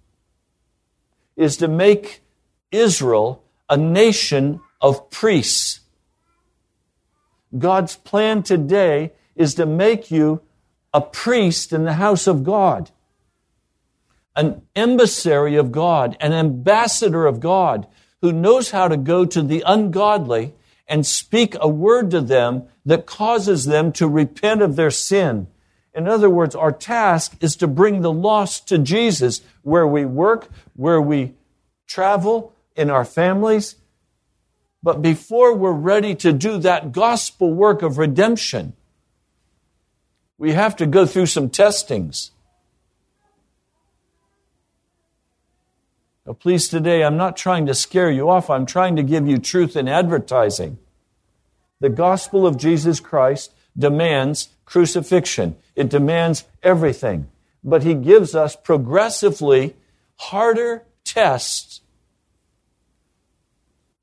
is 1.37 1.57
to 1.57 1.67
make 1.67 2.21
Israel 2.71 3.43
a 3.69 3.77
nation 3.77 4.61
of 4.81 5.11
priests. 5.11 5.81
God's 7.55 7.97
plan 7.97 8.41
today 8.41 9.11
is 9.35 9.55
to 9.55 9.65
make 9.65 10.11
you 10.11 10.41
a 10.93 11.01
priest 11.01 11.71
in 11.71 11.83
the 11.83 11.93
house 11.93 12.27
of 12.27 12.43
God, 12.43 12.91
an 14.35 14.61
emissary 14.75 15.55
of 15.55 15.71
God, 15.71 16.17
an 16.19 16.33
ambassador 16.33 17.25
of 17.25 17.39
God 17.39 17.87
who 18.21 18.31
knows 18.31 18.71
how 18.71 18.87
to 18.87 18.97
go 18.97 19.25
to 19.25 19.41
the 19.41 19.63
ungodly 19.65 20.53
and 20.87 21.05
speak 21.05 21.55
a 21.59 21.69
word 21.69 22.11
to 22.11 22.21
them 22.21 22.63
that 22.85 23.05
causes 23.05 23.65
them 23.65 23.91
to 23.93 24.07
repent 24.07 24.61
of 24.61 24.75
their 24.75 24.91
sin. 24.91 25.47
In 25.93 26.07
other 26.07 26.29
words, 26.29 26.55
our 26.55 26.71
task 26.71 27.35
is 27.41 27.55
to 27.57 27.67
bring 27.67 28.01
the 28.01 28.11
lost 28.11 28.67
to 28.69 28.77
Jesus 28.77 29.41
where 29.61 29.87
we 29.87 30.05
work, 30.05 30.49
where 30.75 31.01
we 31.01 31.33
travel, 31.87 32.53
in 32.75 32.89
our 32.89 33.03
families. 33.03 33.75
But 34.81 35.01
before 35.01 35.53
we're 35.53 35.73
ready 35.73 36.15
to 36.15 36.31
do 36.31 36.57
that 36.59 36.93
gospel 36.93 37.53
work 37.53 37.81
of 37.81 37.97
redemption, 37.97 38.73
we 40.39 40.53
have 40.53 40.77
to 40.77 40.87
go 40.87 41.05
through 41.05 41.27
some 41.27 41.49
testings. 41.49 42.31
Now, 46.25 46.33
please, 46.33 46.69
today, 46.69 47.03
I'm 47.03 47.17
not 47.17 47.35
trying 47.35 47.65
to 47.65 47.75
scare 47.75 48.09
you 48.09 48.29
off. 48.29 48.49
I'm 48.49 48.65
trying 48.65 48.95
to 48.95 49.03
give 49.03 49.27
you 49.27 49.37
truth 49.37 49.75
in 49.75 49.87
advertising. 49.87 50.79
The 51.81 51.89
gospel 51.89 52.47
of 52.47 52.57
Jesus 52.57 53.01
Christ 53.01 53.53
demands 53.77 54.49
crucifixion, 54.65 55.57
it 55.75 55.89
demands 55.89 56.45
everything. 56.63 57.27
But 57.63 57.83
he 57.83 57.93
gives 57.93 58.33
us 58.33 58.55
progressively 58.55 59.75
harder 60.15 60.83
tests 61.03 61.81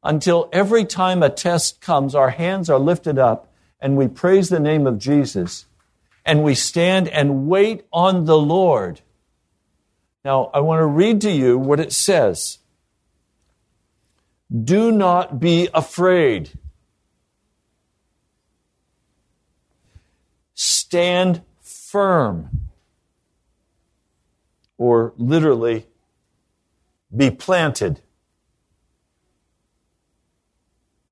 until 0.03 0.49
every 0.53 0.84
time 0.84 1.22
a 1.22 1.30
test 1.30 1.80
comes, 1.80 2.14
our 2.14 2.30
hands 2.30 2.68
are 2.68 2.78
lifted 2.78 3.18
up 3.18 3.53
and 3.80 3.97
we 3.97 4.09
praise 4.09 4.51
the 4.51 4.61
name 4.61 4.87
of 4.87 4.99
Jesus 4.99 5.66
and 6.27 6.43
we 6.43 6.57
stand 6.57 7.09
and 7.09 7.47
wait 7.47 7.85
on 7.93 8.24
the 8.24 8.37
Lord. 8.37 9.01
Now, 10.24 10.51
I 10.53 10.59
want 10.59 10.81
to 10.81 10.87
read 10.87 11.20
to 11.20 11.31
you 11.31 11.57
what 11.57 11.79
it 11.79 11.93
says. 11.93 12.59
Do 14.53 14.91
not 14.91 15.39
be 15.39 15.68
afraid. 15.72 16.59
Stand 20.55 21.43
firm. 21.62 22.68
Or 24.77 25.14
literally, 25.16 25.87
be 27.16 27.31
planted. 27.31 28.03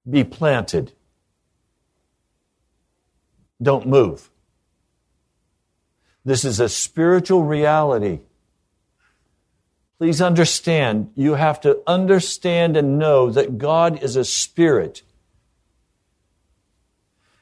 Be 0.08 0.24
planted. 0.24 0.92
Don't 3.62 3.86
move. 3.86 4.28
This 6.24 6.44
is 6.44 6.60
a 6.60 6.68
spiritual 6.68 7.44
reality. 7.44 8.20
Please 9.98 10.20
understand, 10.20 11.10
you 11.14 11.34
have 11.34 11.60
to 11.62 11.80
understand 11.86 12.76
and 12.76 12.98
know 12.98 13.30
that 13.30 13.58
God 13.58 14.02
is 14.02 14.16
a 14.16 14.24
spirit. 14.24 15.02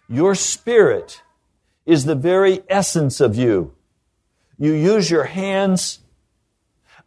Your 0.09 0.35
spirit 0.35 1.23
is 1.87 2.05
the 2.05 2.15
very 2.15 2.63
essence 2.69 3.21
of 3.21 3.37
you. 3.37 3.75
You 4.59 4.73
use 4.73 5.11
your 5.11 5.25
hands 5.25 6.01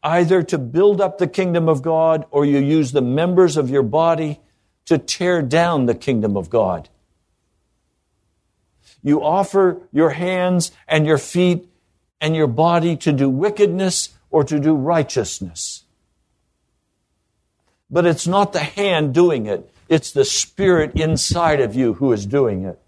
either 0.03 0.43
to 0.43 0.57
build 0.57 1.01
up 1.01 1.17
the 1.17 1.28
kingdom 1.28 1.69
of 1.69 1.82
God 1.82 2.26
or 2.32 2.45
you 2.45 2.59
use 2.59 2.91
the 2.91 3.01
members 3.01 3.57
of 3.57 3.69
your 3.69 3.84
body 3.84 4.39
to 4.86 4.97
tear 4.97 5.41
down 5.41 5.86
the 5.86 5.95
kingdom 5.95 6.38
of 6.38 6.49
God. 6.49 6.89
You 9.05 9.23
offer 9.23 9.83
your 9.91 10.09
hands 10.09 10.71
and 10.87 11.05
your 11.05 11.19
feet 11.19 11.69
and 12.19 12.35
your 12.35 12.47
body 12.47 12.97
to 12.97 13.13
do 13.13 13.29
wickedness 13.29 14.09
or 14.31 14.43
to 14.43 14.59
do 14.59 14.73
righteousness. 14.73 15.83
But 17.87 18.07
it's 18.07 18.25
not 18.25 18.51
the 18.51 18.63
hand 18.63 19.13
doing 19.13 19.45
it, 19.45 19.71
it's 19.89 20.11
the 20.11 20.25
spirit 20.25 20.95
inside 20.95 21.61
of 21.61 21.75
you 21.75 21.93
who 21.93 22.11
is 22.13 22.25
doing 22.25 22.65
it. 22.65 22.79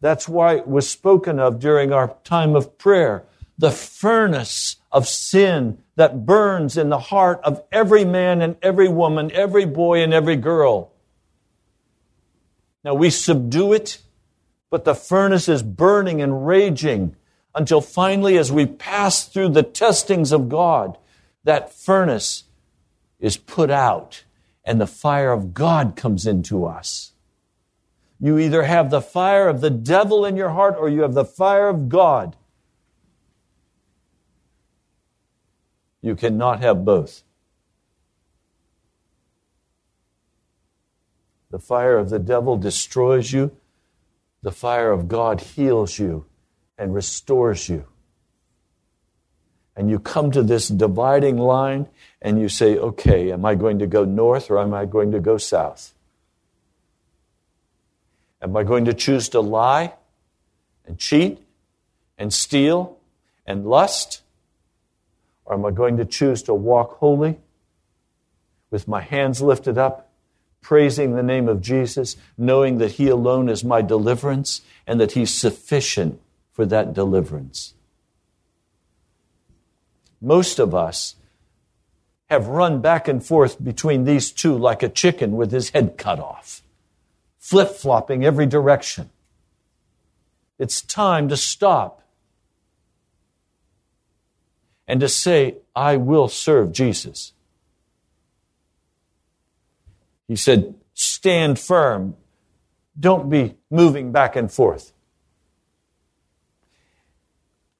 That's 0.00 0.28
why 0.28 0.56
it 0.56 0.66
was 0.66 0.90
spoken 0.90 1.38
of 1.38 1.60
during 1.60 1.92
our 1.92 2.16
time 2.24 2.56
of 2.56 2.76
prayer. 2.76 3.22
The 3.56 3.70
furnace 3.70 4.76
of 4.90 5.06
sin 5.06 5.78
that 5.94 6.26
burns 6.26 6.76
in 6.76 6.88
the 6.88 6.98
heart 6.98 7.40
of 7.44 7.62
every 7.70 8.04
man 8.04 8.42
and 8.42 8.56
every 8.62 8.88
woman, 8.88 9.30
every 9.30 9.64
boy 9.64 10.02
and 10.02 10.12
every 10.12 10.36
girl. 10.36 10.90
Now 12.82 12.94
we 12.94 13.10
subdue 13.10 13.74
it 13.74 13.98
but 14.70 14.84
the 14.84 14.94
furnace 14.94 15.48
is 15.48 15.62
burning 15.62 16.20
and 16.20 16.46
raging 16.46 17.16
until 17.54 17.80
finally, 17.80 18.36
as 18.36 18.52
we 18.52 18.66
pass 18.66 19.26
through 19.26 19.48
the 19.48 19.62
testings 19.62 20.32
of 20.32 20.48
God, 20.48 20.98
that 21.44 21.72
furnace 21.72 22.44
is 23.18 23.36
put 23.36 23.70
out 23.70 24.24
and 24.64 24.80
the 24.80 24.86
fire 24.86 25.32
of 25.32 25.54
God 25.54 25.96
comes 25.96 26.26
into 26.26 26.66
us. 26.66 27.12
You 28.20 28.38
either 28.38 28.64
have 28.64 28.90
the 28.90 29.00
fire 29.00 29.48
of 29.48 29.60
the 29.60 29.70
devil 29.70 30.26
in 30.26 30.36
your 30.36 30.50
heart 30.50 30.76
or 30.78 30.88
you 30.88 31.02
have 31.02 31.14
the 31.14 31.24
fire 31.24 31.68
of 31.68 31.88
God. 31.88 32.36
You 36.02 36.14
cannot 36.16 36.60
have 36.60 36.84
both. 36.84 37.22
The 41.50 41.58
fire 41.58 41.96
of 41.96 42.10
the 42.10 42.18
devil 42.18 42.58
destroys 42.58 43.32
you. 43.32 43.56
The 44.42 44.52
fire 44.52 44.90
of 44.90 45.08
God 45.08 45.40
heals 45.40 45.98
you 45.98 46.26
and 46.76 46.94
restores 46.94 47.68
you. 47.68 47.84
And 49.76 49.90
you 49.90 49.98
come 49.98 50.30
to 50.32 50.42
this 50.42 50.68
dividing 50.68 51.38
line 51.38 51.88
and 52.20 52.40
you 52.40 52.48
say, 52.48 52.76
okay, 52.76 53.30
am 53.32 53.44
I 53.44 53.54
going 53.54 53.78
to 53.78 53.86
go 53.86 54.04
north 54.04 54.50
or 54.50 54.58
am 54.58 54.74
I 54.74 54.86
going 54.86 55.12
to 55.12 55.20
go 55.20 55.38
south? 55.38 55.94
Am 58.42 58.56
I 58.56 58.64
going 58.64 58.84
to 58.86 58.94
choose 58.94 59.28
to 59.30 59.40
lie 59.40 59.94
and 60.86 60.98
cheat 60.98 61.44
and 62.16 62.32
steal 62.32 62.98
and 63.46 63.66
lust? 63.66 64.22
Or 65.44 65.54
am 65.54 65.64
I 65.64 65.70
going 65.70 65.96
to 65.96 66.04
choose 66.04 66.42
to 66.44 66.54
walk 66.54 66.98
holy 66.98 67.38
with 68.70 68.86
my 68.86 69.00
hands 69.00 69.40
lifted 69.40 69.78
up, 69.78 70.07
praising 70.60 71.14
the 71.14 71.22
name 71.22 71.48
of 71.48 71.60
Jesus, 71.60 72.16
knowing 72.36 72.78
that 72.78 72.92
He 72.92 73.08
alone 73.08 73.48
is 73.48 73.64
my 73.64 73.82
deliverance 73.82 74.62
and 74.86 75.00
that 75.00 75.12
He's 75.12 75.32
sufficient 75.32 76.20
for 76.52 76.66
that 76.66 76.92
deliverance? 76.92 77.74
Most 80.20 80.58
of 80.58 80.74
us 80.74 81.14
have 82.28 82.48
run 82.48 82.80
back 82.80 83.08
and 83.08 83.24
forth 83.24 83.62
between 83.62 84.04
these 84.04 84.32
two 84.32 84.56
like 84.56 84.82
a 84.82 84.88
chicken 84.88 85.36
with 85.36 85.50
his 85.50 85.70
head 85.70 85.96
cut 85.96 86.18
off 86.18 86.62
flip 87.48 87.70
flopping 87.70 88.26
every 88.26 88.44
direction. 88.44 89.08
It's 90.58 90.82
time 90.82 91.30
to 91.30 91.36
stop 91.36 92.02
and 94.86 95.00
to 95.00 95.08
say, 95.08 95.56
I 95.74 95.96
will 95.96 96.28
serve 96.28 96.72
Jesus. 96.72 97.32
He 100.28 100.36
said, 100.36 100.74
Stand 100.94 101.58
firm. 101.58 102.16
Don't 102.98 103.30
be 103.30 103.56
moving 103.70 104.12
back 104.12 104.36
and 104.36 104.52
forth. 104.52 104.92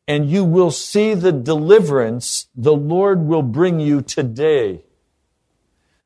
And 0.06 0.30
you 0.30 0.42
will 0.42 0.70
see 0.70 1.14
the 1.14 1.32
deliverance 1.32 2.46
the 2.54 2.74
Lord 2.74 3.26
will 3.26 3.42
bring 3.42 3.78
you 3.78 4.00
today. 4.00 4.84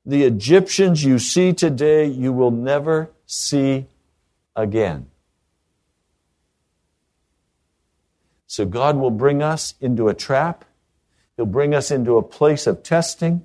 The 0.05 0.24
Egyptians 0.24 1.05
you 1.05 1.20
see 1.20 1.53
today, 1.53 2.07
you 2.07 2.32
will 2.32 2.51
never 2.51 3.12
see 3.26 3.86
again. 4.57 5.07
So 8.49 8.66
God 8.66 8.97
will 8.97 9.11
bring 9.11 9.43
us 9.43 9.74
into 9.80 10.09
a 10.09 10.14
trap. 10.14 10.64
He'll 11.36 11.47
bring 11.47 11.74
us 11.74 11.90
into 11.90 12.16
a 12.16 12.22
place 12.22 12.66
of 12.66 12.82
testing. 12.82 13.45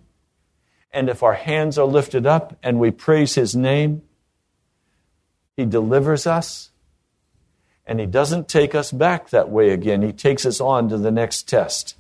And 0.92 1.10
if 1.10 1.22
our 1.22 1.34
hands 1.34 1.78
are 1.78 1.86
lifted 1.86 2.26
up 2.26 2.58
and 2.64 2.80
we 2.80 2.92
praise 2.92 3.36
His 3.36 3.56
name, 3.56 4.02
He 5.56 5.66
delivers 5.66 6.26
us. 6.26 6.72
And 7.86 8.00
He 8.00 8.06
doesn't 8.06 8.48
take 8.48 8.74
us 8.74 8.92
back 8.92 9.30
that 9.30 9.50
way 9.50 9.70
again. 9.70 10.02
He 10.02 10.14
takes 10.14 10.46
us 10.46 10.60
on 10.60 10.90
to 10.90 10.98
the 10.98 11.12
next 11.12 11.48
test. 11.48 11.96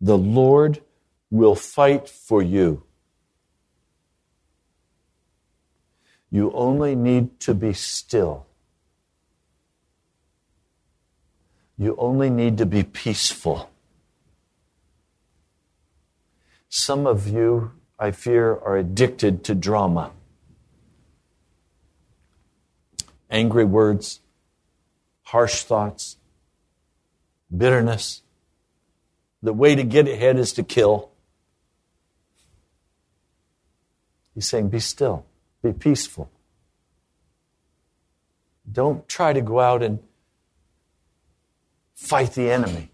The 0.00 0.18
Lord 0.18 0.82
will 1.30 1.54
fight 1.54 2.08
for 2.08 2.42
you. 2.42 2.82
You 6.30 6.50
only 6.52 6.94
need 6.94 7.40
to 7.40 7.54
be 7.54 7.72
still. 7.72 8.46
You 11.76 11.96
only 11.98 12.30
need 12.30 12.58
to 12.58 12.66
be 12.66 12.82
peaceful. 12.82 13.70
Some 16.68 17.06
of 17.06 17.28
you, 17.28 17.72
I 17.98 18.10
fear, 18.10 18.52
are 18.52 18.76
addicted 18.76 19.44
to 19.44 19.54
drama. 19.54 20.12
Angry 23.30 23.64
words, 23.64 24.20
harsh 25.22 25.62
thoughts, 25.62 26.16
bitterness. 27.56 28.22
The 29.42 29.52
way 29.52 29.74
to 29.74 29.82
get 29.82 30.08
ahead 30.08 30.38
is 30.38 30.52
to 30.54 30.62
kill. 30.62 31.10
He's 34.34 34.48
saying, 34.48 34.68
be 34.68 34.80
still, 34.80 35.26
be 35.62 35.72
peaceful. 35.72 36.30
Don't 38.70 39.06
try 39.08 39.32
to 39.32 39.40
go 39.40 39.60
out 39.60 39.82
and 39.82 40.00
fight 41.94 42.32
the 42.32 42.50
enemy. 42.50 42.90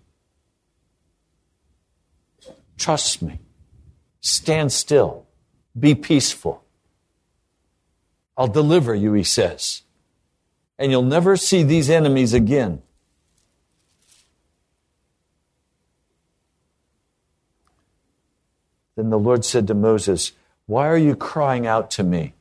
Trust 2.79 3.23
me. 3.23 3.41
Stand 4.21 4.73
still. 4.73 5.27
Be 5.79 5.95
peaceful. 5.95 6.65
I'll 8.37 8.49
deliver 8.49 8.95
you, 8.95 9.13
he 9.13 9.23
says. 9.23 9.83
And 10.79 10.91
you'll 10.91 11.03
never 11.03 11.37
see 11.37 11.63
these 11.63 11.91
enemies 11.91 12.33
again. 12.33 12.83
Then 18.97 19.11
the 19.11 19.19
Lord 19.19 19.45
said 19.45 19.67
to 19.69 19.75
Moses, 19.75 20.33
why 20.67 20.87
are 20.89 20.97
you 20.97 21.17
crying 21.17 21.67
out 21.67 21.91
to 21.93 22.03
me? 22.03 22.35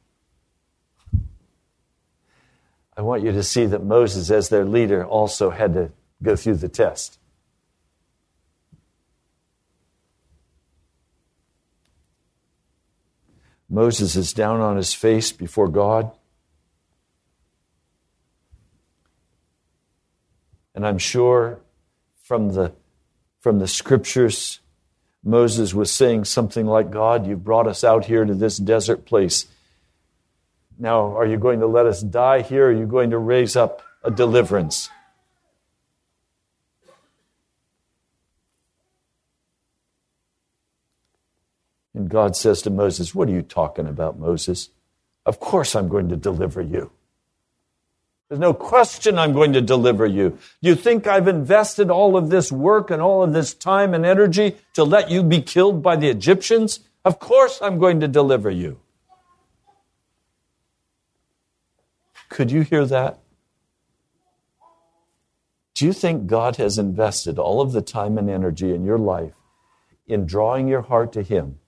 I 2.95 3.01
want 3.01 3.23
you 3.23 3.31
to 3.31 3.43
see 3.43 3.65
that 3.65 3.83
Moses, 3.83 4.29
as 4.29 4.49
their 4.49 4.65
leader, 4.65 5.05
also 5.05 5.49
had 5.49 5.73
to 5.73 5.91
go 6.21 6.35
through 6.35 6.55
the 6.55 6.69
test. 6.69 7.17
Moses 13.69 14.15
is 14.15 14.33
down 14.33 14.61
on 14.61 14.77
his 14.77 14.93
face 14.93 15.31
before 15.31 15.67
God. 15.67 16.11
And 20.73 20.85
I'm 20.87 20.97
sure 20.97 21.59
from 22.23 22.53
the, 22.53 22.73
from 23.41 23.59
the 23.59 23.67
scriptures 23.67 24.59
Moses 25.23 25.73
was 25.73 25.91
saying 25.91 26.25
something 26.25 26.65
like, 26.65 26.89
God, 26.91 27.27
you've 27.27 27.43
brought 27.43 27.67
us 27.67 27.83
out 27.83 28.05
here 28.05 28.23
to 28.23 28.33
this 28.33 28.57
desert 28.57 29.05
place. 29.05 29.45
Now, 30.77 31.17
are 31.17 31.25
you 31.25 31.37
going 31.37 31.59
to 31.59 31.67
let 31.67 31.85
us 31.85 32.01
die 32.01 32.41
here? 32.41 32.67
Or 32.67 32.69
are 32.69 32.73
you 32.73 32.85
going 32.85 33.09
to 33.09 33.17
raise 33.17 33.55
up 33.55 33.81
a 34.03 34.09
deliverance? 34.09 34.89
And 41.99 42.09
God 42.09 42.37
says 42.37 42.61
to 42.61 42.69
Moses, 42.69 43.13
What 43.13 43.27
are 43.27 43.33
you 43.33 43.41
talking 43.41 43.85
about, 43.85 44.17
Moses? 44.17 44.69
Of 45.25 45.41
course 45.41 45.75
I'm 45.75 45.89
going 45.89 46.07
to 46.07 46.15
deliver 46.15 46.61
you. 46.61 46.91
There's 48.29 48.39
no 48.39 48.53
question 48.53 49.19
I'm 49.19 49.33
going 49.33 49.51
to 49.51 49.59
deliver 49.59 50.05
you. 50.05 50.37
You 50.61 50.75
think 50.75 51.07
I've 51.07 51.27
invested 51.27 51.91
all 51.91 52.15
of 52.15 52.29
this 52.29 52.53
work 52.53 52.89
and 52.89 53.01
all 53.01 53.21
of 53.21 53.33
this 53.33 53.53
time 53.53 53.93
and 53.93 54.05
energy 54.05 54.55
to 54.75 54.85
let 54.85 55.11
you 55.11 55.23
be 55.23 55.41
killed 55.41 55.83
by 55.83 55.97
the 55.97 56.07
Egyptians? 56.07 56.79
Of 57.03 57.19
course 57.19 57.59
I'm 57.61 57.79
going 57.79 57.99
to 57.99 58.07
deliver 58.07 58.49
you. 58.49 58.79
Could 62.29 62.49
you 62.49 62.61
hear 62.61 62.85
that? 62.85 63.19
Do 65.73 65.85
you 65.85 65.91
think 65.91 66.27
God 66.27 66.55
has 66.55 66.77
invested 66.77 67.37
all 67.37 67.59
of 67.59 67.73
the 67.73 67.81
time 67.81 68.17
and 68.17 68.29
energy 68.29 68.73
in 68.73 68.85
your 68.85 68.97
life 68.97 69.33
in 70.07 70.25
drawing 70.25 70.69
your 70.69 70.83
heart 70.83 71.11
to 71.11 71.23
Him 71.23 71.59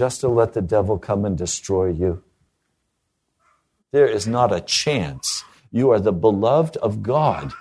just 0.00 0.22
to 0.22 0.28
let 0.28 0.54
the 0.54 0.62
devil 0.62 0.98
come 0.98 1.26
and 1.26 1.36
destroy 1.36 1.88
you? 1.90 2.22
There 3.92 4.06
is 4.06 4.26
not 4.26 4.50
a 4.50 4.62
chance 4.62 5.44
you 5.70 5.90
are 5.90 6.00
the 6.00 6.10
beloved 6.10 6.78
of 6.78 7.02
God. 7.02 7.52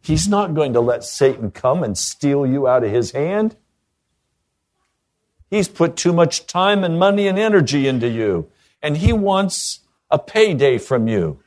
He's 0.00 0.26
not 0.26 0.52
going 0.52 0.72
to 0.72 0.80
let 0.80 1.04
Satan 1.04 1.52
come 1.52 1.84
and 1.84 1.96
steal 1.96 2.44
you 2.44 2.66
out 2.66 2.82
of 2.82 2.90
his 2.90 3.12
hand. 3.12 3.54
He's 5.48 5.68
put 5.68 5.94
too 5.94 6.12
much 6.12 6.48
time 6.48 6.82
and 6.82 6.98
money 6.98 7.28
and 7.28 7.38
energy 7.38 7.86
into 7.86 8.08
you, 8.08 8.50
and 8.82 8.96
he 8.96 9.12
wants 9.12 9.86
a 10.10 10.18
payday 10.18 10.76
from 10.76 11.06
you. 11.06 11.38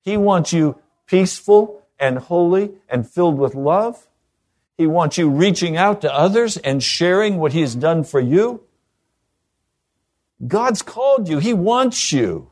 He 0.00 0.16
wants 0.16 0.52
you 0.52 0.80
peaceful 1.06 1.86
and 2.00 2.18
holy 2.18 2.72
and 2.88 3.08
filled 3.08 3.38
with 3.38 3.54
love. 3.54 4.08
He 4.76 4.86
wants 4.86 5.16
you 5.16 5.28
reaching 5.30 5.76
out 5.76 6.02
to 6.02 6.14
others 6.14 6.56
and 6.58 6.82
sharing 6.82 7.38
what 7.38 7.52
he 7.52 7.62
has 7.62 7.74
done 7.74 8.04
for 8.04 8.20
you. 8.20 8.62
God's 10.46 10.82
called 10.82 11.28
you. 11.28 11.38
He 11.38 11.54
wants 11.54 12.12
you. 12.12 12.50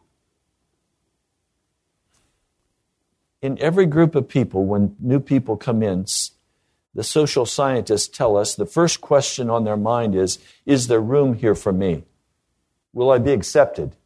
in 3.45 3.59
every 3.61 3.85
group 3.85 4.15
of 4.15 4.27
people, 4.27 4.65
when 4.65 4.97
new 4.99 5.21
people 5.21 5.55
come 5.55 5.83
in, 5.83 6.07
the 6.95 7.05
social 7.05 7.45
scientists 7.45 8.09
tell 8.09 8.39
us 8.39 8.55
the 8.55 8.65
first 8.65 9.03
question 9.03 9.51
on 9.51 9.65
their 9.65 9.77
mind 9.77 10.15
is 10.15 10.39
Is 10.65 10.87
there 10.87 10.99
room 10.99 11.35
here 11.35 11.55
for 11.55 11.71
me? 11.71 12.05
Will 12.95 13.11
I 13.11 13.19
be 13.19 13.33
accepted? 13.33 13.97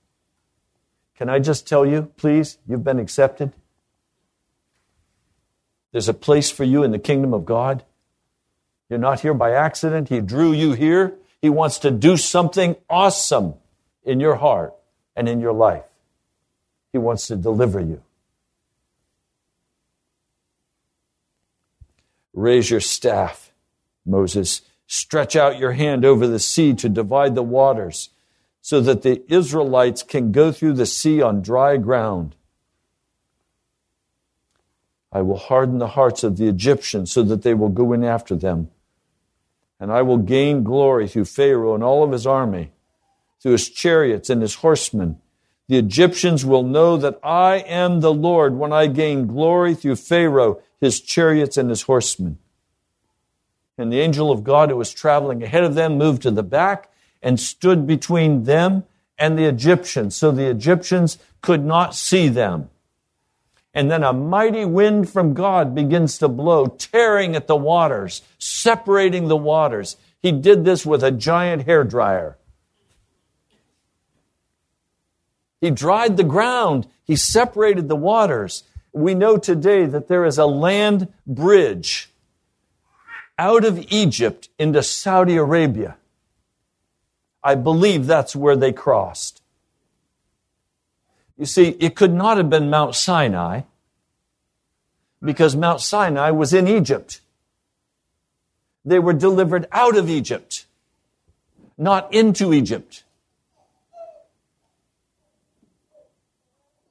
Can 1.17 1.29
I 1.29 1.39
just 1.39 1.69
tell 1.69 1.87
you, 1.87 2.11
please, 2.17 2.59
you've 2.67 2.83
been 2.83 2.99
accepted? 2.99 3.53
There's 5.93 6.09
a 6.09 6.15
place 6.15 6.51
for 6.51 6.65
you 6.65 6.83
in 6.83 6.91
the 6.91 6.99
kingdom 6.99 7.33
of 7.33 7.45
God. 7.45 7.85
You're 8.89 8.99
not 8.99 9.21
here 9.21 9.35
by 9.35 9.53
accident. 9.53 10.09
He 10.09 10.21
drew 10.21 10.53
you 10.53 10.73
here. 10.73 11.15
He 11.43 11.51
wants 11.51 11.79
to 11.81 11.91
do 11.91 12.17
something 12.17 12.77
awesome 12.89 13.55
in 14.05 14.21
your 14.21 14.37
heart 14.37 14.75
and 15.15 15.29
in 15.29 15.41
your 15.41 15.53
life. 15.53 15.85
He 16.93 16.99
wants 16.99 17.27
to 17.27 17.37
deliver 17.37 17.81
you. 17.81 18.03
Raise 22.33 22.71
your 22.71 22.81
staff, 22.81 23.53
Moses. 24.07 24.63
Stretch 24.87 25.37
out 25.37 25.59
your 25.59 25.73
hand 25.73 26.05
over 26.05 26.27
the 26.27 26.39
sea 26.39 26.73
to 26.75 26.89
divide 26.89 27.35
the 27.35 27.43
waters 27.43 28.11
so 28.63 28.81
that 28.81 29.03
the 29.03 29.23
Israelites 29.33 30.03
can 30.03 30.33
go 30.33 30.51
through 30.53 30.75
the 30.75 30.87
sea 30.87 31.21
on 31.21 31.43
dry 31.43 31.77
ground. 31.77 32.37
I 35.13 35.23
will 35.23 35.39
harden 35.39 35.79
the 35.79 35.89
hearts 35.89 36.23
of 36.23 36.37
the 36.37 36.49
Egyptians 36.49 37.11
so 37.11 37.23
that 37.25 37.43
they 37.43 37.55
will 37.55 37.71
go 37.71 37.93
in 37.93 38.05
after 38.05 38.37
them. 38.37 38.71
And 39.81 39.93
I 39.93 40.03
will 40.03 40.19
gain 40.19 40.65
glory 40.65 41.07
through 41.09 41.27
Pharaoh 41.27 41.75
and 41.75 41.85
all 41.85 42.03
of 42.03 42.13
his 42.13 42.27
army, 42.27 42.73
through 43.41 43.53
his 43.53 43.69
chariots 43.69 44.29
and 44.29 44.43
his 44.43 44.57
horsemen. 44.57 45.19
The 45.69 45.79
Egyptians 45.79 46.45
will 46.45 46.63
know 46.63 46.97
that 46.97 47.21
I 47.23 47.59
am 47.59 48.01
the 48.01 48.13
Lord 48.13 48.57
when 48.57 48.73
I 48.73 48.87
gain 48.87 49.27
glory 49.27 49.75
through 49.75 49.97
Pharaoh, 49.97 50.61
his 50.81 51.01
chariots, 51.01 51.57
and 51.57 51.69
his 51.69 51.83
horsemen. 51.83 52.39
And 53.77 53.93
the 53.93 54.01
angel 54.01 54.33
of 54.33 54.43
God 54.43 54.71
who 54.71 54.77
was 54.77 54.93
traveling 54.93 55.43
ahead 55.43 55.63
of 55.63 55.75
them 55.75 55.99
moved 55.99 56.23
to 56.23 56.31
the 56.31 56.43
back 56.43 56.91
and 57.23 57.39
stood 57.39 57.87
between 57.87 58.45
them 58.45 58.85
and 59.19 59.39
the 59.39 59.45
Egyptians, 59.45 60.17
so 60.17 60.31
the 60.31 60.49
Egyptians 60.49 61.19
could 61.43 61.65
not 61.65 61.95
see 61.95 62.29
them. 62.29 62.71
And 63.75 63.91
then 63.91 64.03
a 64.03 64.13
mighty 64.13 64.65
wind 64.65 65.09
from 65.11 65.35
God 65.35 65.75
begins 65.75 66.19
to 66.19 66.29
blow, 66.29 66.67
tearing 66.67 67.37
at 67.37 67.47
the 67.47 67.57
waters, 67.57 68.23
separating 68.39 69.29
the 69.29 69.37
waters. 69.37 69.97
He 70.21 70.33
did 70.33 70.65
this 70.65 70.85
with 70.85 71.05
a 71.05 71.11
giant 71.11 71.65
hair 71.65 71.85
dryer. 71.85 72.37
He 75.61 75.71
dried 75.71 76.17
the 76.17 76.25
ground. 76.25 76.87
He 77.05 77.17
separated 77.17 77.89
the 77.89 77.97
waters. 77.97 78.65
We 78.93 79.15
know 79.15 79.37
today 79.37 79.87
that 79.87 80.09
there 80.09 80.25
is 80.25 80.39
a 80.39 80.47
land 80.47 81.13
bridge 81.27 82.11
out 83.39 83.65
of 83.65 83.85
Egypt 83.91 84.49
into 84.59 84.83
Saudi 84.83 85.37
Arabia. 85.37 85.97
I 87.43 87.55
believe 87.55 88.07
that's 88.07 88.35
where 88.35 88.57
they 88.57 88.73
crossed. 88.73 89.38
You 91.39 91.47
see, 91.47 91.69
it 91.79 91.95
could 91.95 92.13
not 92.13 92.37
have 92.37 92.51
been 92.51 92.69
Mount 92.69 92.97
Sinai 92.97 93.63
because 95.23 95.55
Mount 95.55 95.81
Sinai 95.81 96.33
was 96.33 96.53
in 96.53 96.67
Egypt. 96.67 97.21
They 98.85 98.99
were 98.99 99.13
delivered 99.13 99.69
out 99.71 99.97
of 99.97 100.11
Egypt, 100.11 100.67
not 101.77 102.13
into 102.13 102.53
Egypt. 102.53 103.05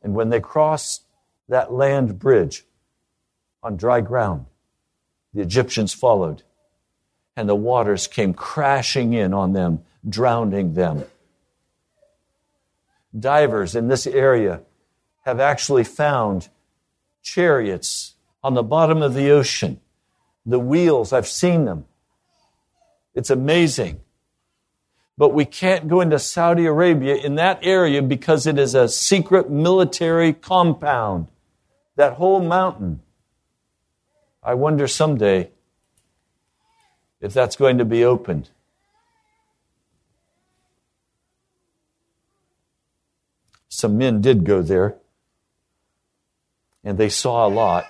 And 0.02 0.16
when 0.16 0.30
they 0.30 0.40
crossed 0.40 1.04
that 1.50 1.74
land 1.74 2.18
bridge 2.18 2.64
on 3.62 3.76
dry 3.76 4.00
ground, 4.00 4.46
the 5.34 5.42
Egyptians 5.42 5.94
followed, 5.94 6.44
and 7.36 7.50
the 7.50 7.56
waters 7.56 8.08
came 8.08 8.34
crashing 8.34 9.12
in 9.12 9.34
on 9.34 9.52
them, 9.52 9.84
drowning 10.08 10.74
them 10.74 11.04
divers 13.20 13.76
in 13.76 13.88
this 13.88 14.08
area 14.08 14.62
have 15.26 15.40
actually 15.40 15.84
found 15.84 16.50
chariots 17.22 18.16
on 18.44 18.54
the 18.54 18.64
bottom 18.64 19.02
of 19.02 19.14
the 19.14 19.30
ocean. 19.30 19.80
The 20.46 20.60
wheels, 20.60 21.12
I've 21.12 21.28
seen 21.28 21.66
them. 21.66 21.86
It's 23.14 23.30
amazing. 23.30 24.00
But 25.18 25.34
we 25.34 25.46
can't 25.46 25.88
go 25.88 26.02
into 26.02 26.20
Saudi 26.20 26.66
Arabia 26.66 27.16
in 27.16 27.36
that 27.36 27.60
area 27.64 28.02
because 28.02 28.46
it 28.46 28.60
is 28.60 28.76
a 28.76 28.88
secret 28.88 29.50
military 29.50 30.32
compound. 30.32 31.28
That 31.96 32.14
whole 32.14 32.40
mountain. 32.40 33.02
I 34.44 34.54
wonder 34.54 34.88
someday 34.88 35.50
if 37.20 37.34
that's 37.34 37.56
going 37.56 37.80
to 37.80 37.86
be 37.86 38.06
opened. 38.06 38.50
Some 43.78 43.96
men 43.96 44.22
did 44.22 44.44
go 44.44 44.64
there 44.64 44.96
and 46.84 46.98
they 46.98 47.10
saw 47.10 47.46
a 47.46 47.48
lot. 47.48 47.86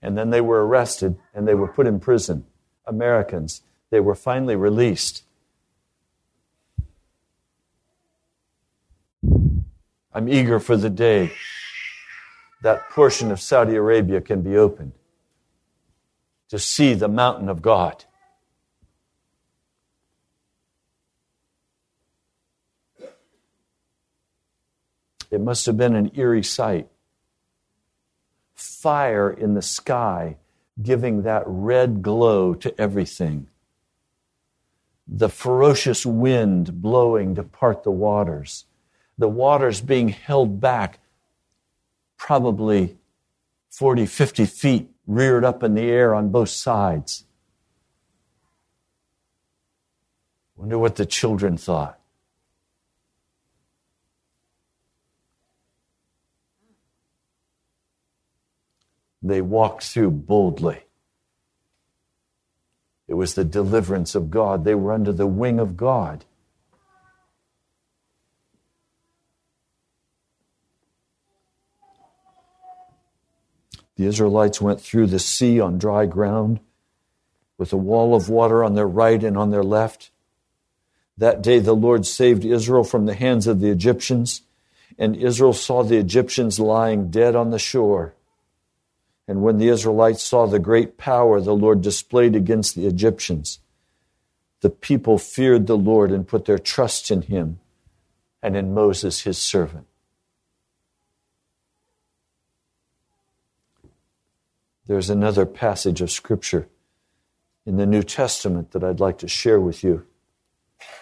And 0.00 0.16
then 0.16 0.30
they 0.30 0.40
were 0.40 0.66
arrested 0.66 1.18
and 1.34 1.46
they 1.46 1.54
were 1.54 1.68
put 1.68 1.86
in 1.86 2.00
prison. 2.00 2.46
Americans. 2.86 3.60
They 3.90 4.00
were 4.00 4.14
finally 4.14 4.56
released. 4.56 5.22
I'm 10.14 10.30
eager 10.30 10.60
for 10.60 10.78
the 10.78 10.88
day 10.88 11.32
that 12.62 12.88
portion 12.88 13.30
of 13.30 13.38
Saudi 13.38 13.74
Arabia 13.74 14.22
can 14.22 14.40
be 14.40 14.56
opened 14.56 14.92
to 16.48 16.58
see 16.58 16.94
the 16.94 17.08
mountain 17.08 17.50
of 17.50 17.60
God. 17.60 18.06
It 25.36 25.42
must 25.42 25.66
have 25.66 25.76
been 25.76 25.94
an 25.94 26.12
eerie 26.14 26.42
sight. 26.42 26.88
Fire 28.54 29.30
in 29.30 29.52
the 29.52 29.60
sky 29.60 30.38
giving 30.80 31.24
that 31.24 31.42
red 31.44 32.00
glow 32.00 32.54
to 32.54 32.80
everything. 32.80 33.48
The 35.06 35.28
ferocious 35.28 36.06
wind 36.06 36.80
blowing 36.80 37.34
to 37.34 37.42
part 37.42 37.82
the 37.82 37.90
waters. 37.90 38.64
The 39.18 39.28
waters 39.28 39.82
being 39.82 40.08
held 40.08 40.58
back 40.58 41.00
probably 42.16 42.96
40, 43.68 44.06
50 44.06 44.46
feet, 44.46 44.90
reared 45.06 45.44
up 45.44 45.62
in 45.62 45.74
the 45.74 45.82
air 45.82 46.14
on 46.14 46.30
both 46.30 46.48
sides. 46.48 47.26
Wonder 50.56 50.78
what 50.78 50.96
the 50.96 51.04
children 51.04 51.58
thought. 51.58 51.95
They 59.28 59.40
walked 59.40 59.84
through 59.84 60.10
boldly. 60.10 60.82
It 63.08 63.14
was 63.14 63.34
the 63.34 63.44
deliverance 63.44 64.14
of 64.14 64.30
God. 64.30 64.64
They 64.64 64.74
were 64.74 64.92
under 64.92 65.12
the 65.12 65.26
wing 65.26 65.60
of 65.60 65.76
God. 65.76 66.24
The 73.96 74.06
Israelites 74.06 74.60
went 74.60 74.80
through 74.80 75.06
the 75.06 75.18
sea 75.18 75.58
on 75.58 75.78
dry 75.78 76.04
ground 76.06 76.60
with 77.58 77.72
a 77.72 77.78
wall 77.78 78.14
of 78.14 78.28
water 78.28 78.62
on 78.62 78.74
their 78.74 78.86
right 78.86 79.22
and 79.22 79.38
on 79.38 79.50
their 79.50 79.62
left. 79.62 80.10
That 81.16 81.42
day 81.42 81.60
the 81.60 81.74
Lord 81.74 82.04
saved 82.04 82.44
Israel 82.44 82.84
from 82.84 83.06
the 83.06 83.14
hands 83.14 83.46
of 83.46 83.60
the 83.60 83.70
Egyptians, 83.70 84.42
and 84.98 85.16
Israel 85.16 85.54
saw 85.54 85.82
the 85.82 85.96
Egyptians 85.96 86.60
lying 86.60 87.10
dead 87.10 87.34
on 87.34 87.50
the 87.50 87.58
shore. 87.58 88.15
And 89.28 89.42
when 89.42 89.58
the 89.58 89.68
Israelites 89.68 90.22
saw 90.22 90.46
the 90.46 90.58
great 90.58 90.96
power 90.96 91.40
the 91.40 91.54
Lord 91.54 91.82
displayed 91.82 92.36
against 92.36 92.74
the 92.74 92.86
Egyptians, 92.86 93.58
the 94.60 94.70
people 94.70 95.18
feared 95.18 95.66
the 95.66 95.76
Lord 95.76 96.10
and 96.10 96.26
put 96.26 96.44
their 96.44 96.58
trust 96.58 97.10
in 97.10 97.22
him 97.22 97.58
and 98.42 98.56
in 98.56 98.72
Moses, 98.72 99.22
his 99.22 99.38
servant. 99.38 99.86
There's 104.86 105.10
another 105.10 105.44
passage 105.44 106.00
of 106.00 106.12
Scripture 106.12 106.68
in 107.64 107.76
the 107.76 107.86
New 107.86 108.04
Testament 108.04 108.70
that 108.70 108.84
I'd 108.84 109.00
like 109.00 109.18
to 109.18 109.28
share 109.28 109.60
with 109.60 109.82
you. 109.82 110.06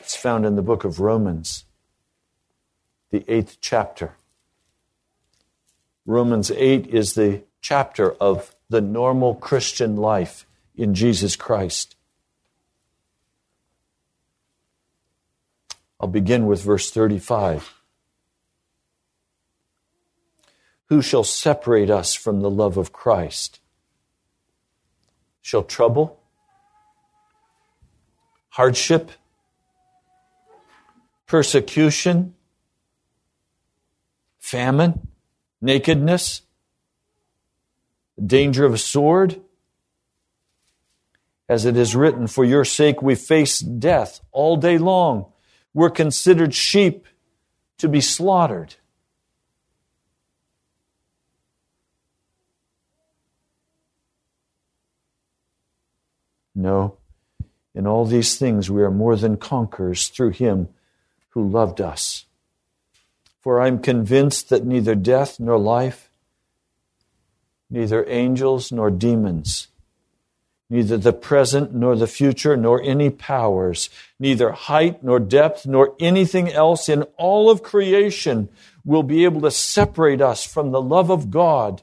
It's 0.01 0.17
found 0.17 0.47
in 0.47 0.57
the 0.57 0.63
book 0.63 0.85
of 0.85 1.01
Romans, 1.01 1.65
the 3.11 3.25
eighth 3.29 3.59
chapter. 3.61 4.17
Romans 6.07 6.51
8 6.51 6.87
is 6.87 7.15
the 7.15 7.43
chapter 7.65 8.13
of 8.21 8.55
the 8.69 8.83
normal 8.83 9.35
Christian 9.35 9.97
life 9.97 10.45
in 10.77 10.95
Jesus 10.95 11.35
Christ. 11.35 11.97
I'll 15.99 16.07
begin 16.07 16.45
with 16.45 16.63
verse 16.63 16.91
35. 16.91 17.73
Who 20.91 21.01
shall 21.01 21.25
separate 21.25 21.89
us 21.89 22.13
from 22.13 22.43
the 22.43 22.51
love 22.51 22.77
of 22.77 22.93
Christ? 22.93 23.61
Shall 25.41 25.63
trouble, 25.63 26.21
hardship, 28.51 29.11
persecution, 31.27 32.35
famine, 34.39 35.09
nakedness, 35.63 36.43
danger 38.23 38.65
of 38.65 38.75
a 38.75 38.79
sword? 38.79 39.41
As 41.49 41.65
it 41.65 41.77
is 41.77 41.95
written, 41.95 42.27
For 42.27 42.45
your 42.45 42.65
sake 42.65 43.03
we 43.03 43.15
face 43.15 43.61
death 43.61 44.21
all 44.33 44.57
day 44.57 44.79
long. 44.79 45.27
We're 45.73 45.91
considered 45.91 46.55
sheep 46.55 47.07
to 47.79 47.89
be 47.89 48.01
slaughtered. 48.01 48.77
No, 56.55 56.99
in 57.75 57.87
all 57.87 58.05
these 58.05 58.39
things 58.39 58.71
we 58.71 58.83
are 58.83 58.91
more 58.91 59.17
than 59.17 59.37
conquerors 59.37 60.09
through 60.09 60.31
him 60.31 60.69
who 61.31 61.49
loved 61.49 61.81
us. 61.81 62.27
For 63.41 63.61
I 63.61 63.67
am 63.67 63.81
convinced 63.81 64.49
that 64.51 64.65
neither 64.65 64.95
death 64.95 65.41
nor 65.41 65.59
life, 65.59 66.11
neither 67.75 68.09
angels 68.09 68.71
nor 68.71 68.89
demons, 68.89 69.67
neither 70.71 70.97
the 70.97 71.13
present 71.13 71.75
nor 71.75 71.97
the 71.97 72.07
future, 72.07 72.57
nor 72.57 72.81
any 72.81 73.11
powers, 73.11 73.91
neither 74.17 74.53
height 74.53 75.03
nor 75.03 75.19
depth, 75.19 75.67
nor 75.67 75.97
anything 75.99 76.53
else 76.53 76.89
in 76.89 77.03
all 77.19 77.51
of 77.51 77.65
creation 77.65 78.49
will 78.85 79.03
be 79.03 79.25
able 79.25 79.41
to 79.41 79.51
separate 79.51 80.21
us 80.21 80.45
from 80.47 80.71
the 80.71 80.81
love 80.81 81.11
of 81.11 81.33
God 81.33 81.83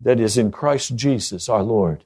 that 0.00 0.18
is 0.18 0.38
in 0.38 0.50
Christ 0.50 0.96
Jesus 0.96 1.46
our 1.46 1.62
Lord. 1.62 2.02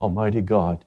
Almighty 0.00 0.42
God. 0.42 0.84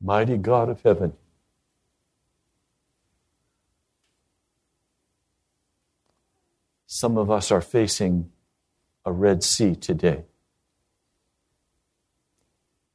Mighty 0.00 0.38
God 0.38 0.70
of 0.70 0.80
heaven. 0.80 1.12
Some 7.00 7.16
of 7.16 7.30
us 7.30 7.50
are 7.50 7.62
facing 7.62 8.30
a 9.06 9.10
Red 9.10 9.42
Sea 9.42 9.74
today. 9.74 10.24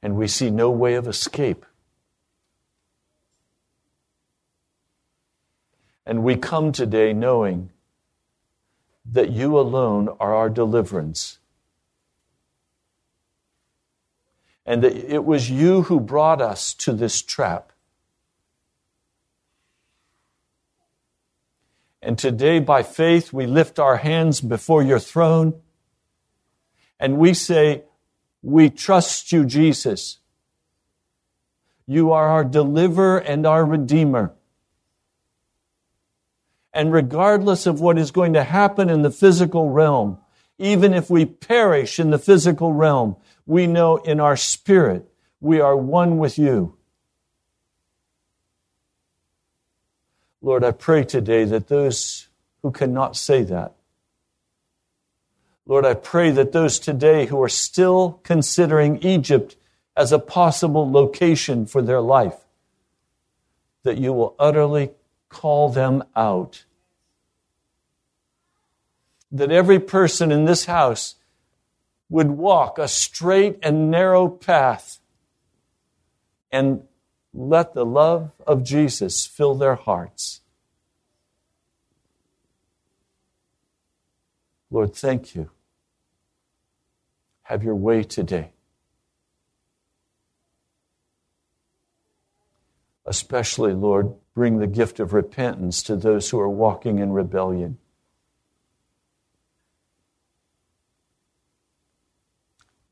And 0.04 0.16
we 0.16 0.28
see 0.28 0.52
no 0.52 0.70
way 0.70 0.94
of 0.94 1.08
escape. 1.08 1.66
And 6.06 6.24
we 6.24 6.36
come 6.36 6.72
today 6.72 7.14
knowing 7.14 7.72
that 9.12 9.32
you 9.32 9.58
alone 9.58 10.10
are 10.20 10.36
our 10.36 10.52
deliverance. 10.52 11.40
And 14.68 14.84
that 14.84 14.96
it 14.96 15.26
was 15.26 15.50
you 15.50 15.82
who 15.82 16.00
brought 16.00 16.44
us 16.44 16.76
to 16.76 16.94
this 16.94 17.24
trap. 17.24 17.72
And 22.06 22.20
today, 22.20 22.60
by 22.60 22.84
faith, 22.84 23.34
we 23.34 23.48
lift 23.48 23.80
our 23.80 23.98
hands 23.98 24.40
before 24.40 24.84
your 24.84 25.00
throne 25.00 25.60
and 27.00 27.18
we 27.18 27.34
say, 27.34 27.86
We 28.44 28.70
trust 28.70 29.32
you, 29.32 29.44
Jesus. 29.44 30.20
You 31.88 32.12
are 32.12 32.30
our 32.30 32.44
deliverer 32.44 33.18
and 33.18 33.48
our 33.48 33.66
redeemer. 33.66 34.36
And 36.72 36.94
regardless 36.94 37.66
of 37.66 37.82
what 37.82 37.98
is 37.98 38.12
going 38.12 38.34
to 38.34 38.44
happen 38.44 38.88
in 38.88 39.02
the 39.02 39.10
physical 39.10 39.72
realm, 39.72 40.20
even 40.60 40.94
if 40.94 41.10
we 41.10 41.26
perish 41.26 42.00
in 42.00 42.12
the 42.12 42.20
physical 42.20 42.72
realm, 42.72 43.16
we 43.48 43.66
know 43.66 43.98
in 43.98 44.20
our 44.20 44.38
spirit 44.38 45.10
we 45.40 45.60
are 45.60 45.76
one 45.76 46.20
with 46.20 46.38
you. 46.38 46.75
Lord, 50.46 50.64
I 50.64 50.70
pray 50.70 51.04
today 51.04 51.44
that 51.46 51.70
those 51.70 52.28
who 52.62 52.70
cannot 52.70 53.18
say 53.18 53.42
that, 53.42 53.74
Lord, 55.66 55.88
I 55.88 55.96
pray 55.96 56.30
that 56.30 56.52
those 56.52 56.78
today 56.78 57.26
who 57.26 57.42
are 57.42 57.50
still 57.50 58.20
considering 58.22 59.02
Egypt 59.02 59.56
as 59.98 60.12
a 60.12 60.20
possible 60.20 60.92
location 60.92 61.66
for 61.66 61.82
their 61.82 62.00
life, 62.00 62.38
that 63.82 63.98
you 63.98 64.14
will 64.14 64.36
utterly 64.38 64.92
call 65.30 65.70
them 65.70 66.04
out. 66.16 66.64
That 69.32 69.52
every 69.52 69.80
person 69.80 70.32
in 70.32 70.46
this 70.46 70.66
house 70.66 71.16
would 72.08 72.30
walk 72.30 72.78
a 72.78 72.88
straight 72.88 73.58
and 73.64 73.90
narrow 73.90 74.30
path 74.30 75.00
and 76.52 76.84
let 77.36 77.74
the 77.74 77.86
love 77.86 78.32
of 78.48 78.64
Jesus 78.64 79.26
fill 79.26 79.56
their 79.56 79.76
hearts. 79.76 80.40
Lord, 84.72 84.96
thank 84.96 85.36
you. 85.36 85.52
Have 87.44 87.62
your 87.62 87.76
way 87.76 88.04
today. 88.04 88.52
Especially, 93.06 93.74
Lord, 93.74 94.14
bring 94.34 94.58
the 94.58 94.68
gift 94.68 95.00
of 95.00 95.14
repentance 95.14 95.84
to 95.84 95.96
those 95.96 96.30
who 96.30 96.40
are 96.40 96.50
walking 96.50 97.00
in 97.00 97.12
rebellion. 97.12 97.78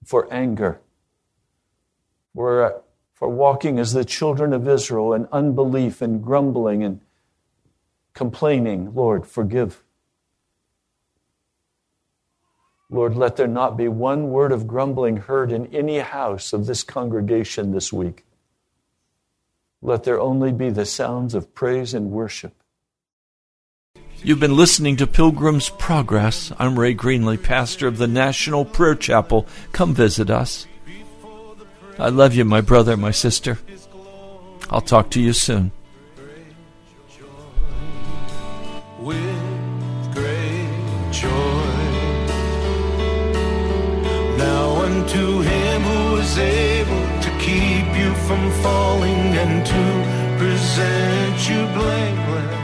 For 0.05 0.31
anger, 0.31 0.81
for, 2.35 2.82
for 3.13 3.29
walking 3.29 3.79
as 3.79 3.93
the 3.93 4.05
children 4.05 4.53
of 4.53 4.67
Israel 4.67 5.13
in 5.13 5.27
unbelief 5.31 6.01
and 6.01 6.23
grumbling 6.23 6.83
and 6.83 6.99
complaining, 8.13 8.93
Lord, 8.93 9.25
forgive. 9.25 9.83
Lord, 12.89 13.15
let 13.15 13.37
there 13.37 13.47
not 13.47 13.75
be 13.75 13.87
one 13.87 14.29
word 14.29 14.51
of 14.51 14.67
grumbling 14.67 15.17
heard 15.17 15.51
in 15.51 15.65
any 15.67 15.99
house 15.99 16.53
of 16.53 16.65
this 16.65 16.83
congregation 16.83 17.71
this 17.71 17.91
week. 17.91 18.25
Let 19.81 20.03
there 20.03 20.19
only 20.19 20.51
be 20.51 20.69
the 20.69 20.85
sounds 20.85 21.33
of 21.33 21.53
praise 21.53 21.93
and 21.93 22.11
worship. 22.11 22.53
You've 24.23 24.39
been 24.39 24.55
listening 24.55 24.95
to 24.97 25.07
Pilgrim's 25.07 25.69
Progress. 25.69 26.53
I'm 26.57 26.79
Ray 26.79 26.95
Greenley, 26.95 27.41
pastor 27.41 27.87
of 27.87 27.97
the 27.97 28.07
National 28.07 28.63
Prayer 28.63 28.95
Chapel. 28.95 29.47
Come 29.73 29.93
visit 29.93 30.29
us. 30.29 30.65
I 31.99 32.09
love 32.09 32.33
you, 32.33 32.43
my 32.43 32.61
brother, 32.61 32.97
my 32.97 33.11
sister. 33.11 33.59
I'll 34.69 34.81
talk 34.81 35.09
to 35.11 35.21
you 35.21 35.33
soon. 35.33 35.71
With 38.99 40.13
great 40.13 41.11
joy. 41.11 41.29
Now 44.37 44.81
unto 44.87 45.41
him 45.41 45.81
who 45.81 46.15
is 46.17 46.37
able 46.37 47.05
to 47.21 47.29
keep 47.39 47.87
you 47.95 48.13
from 48.25 48.51
falling 48.63 49.37
and 49.43 49.65
to 49.65 49.83
present 50.39 51.49
you 51.49 51.61
blameless 51.77 52.62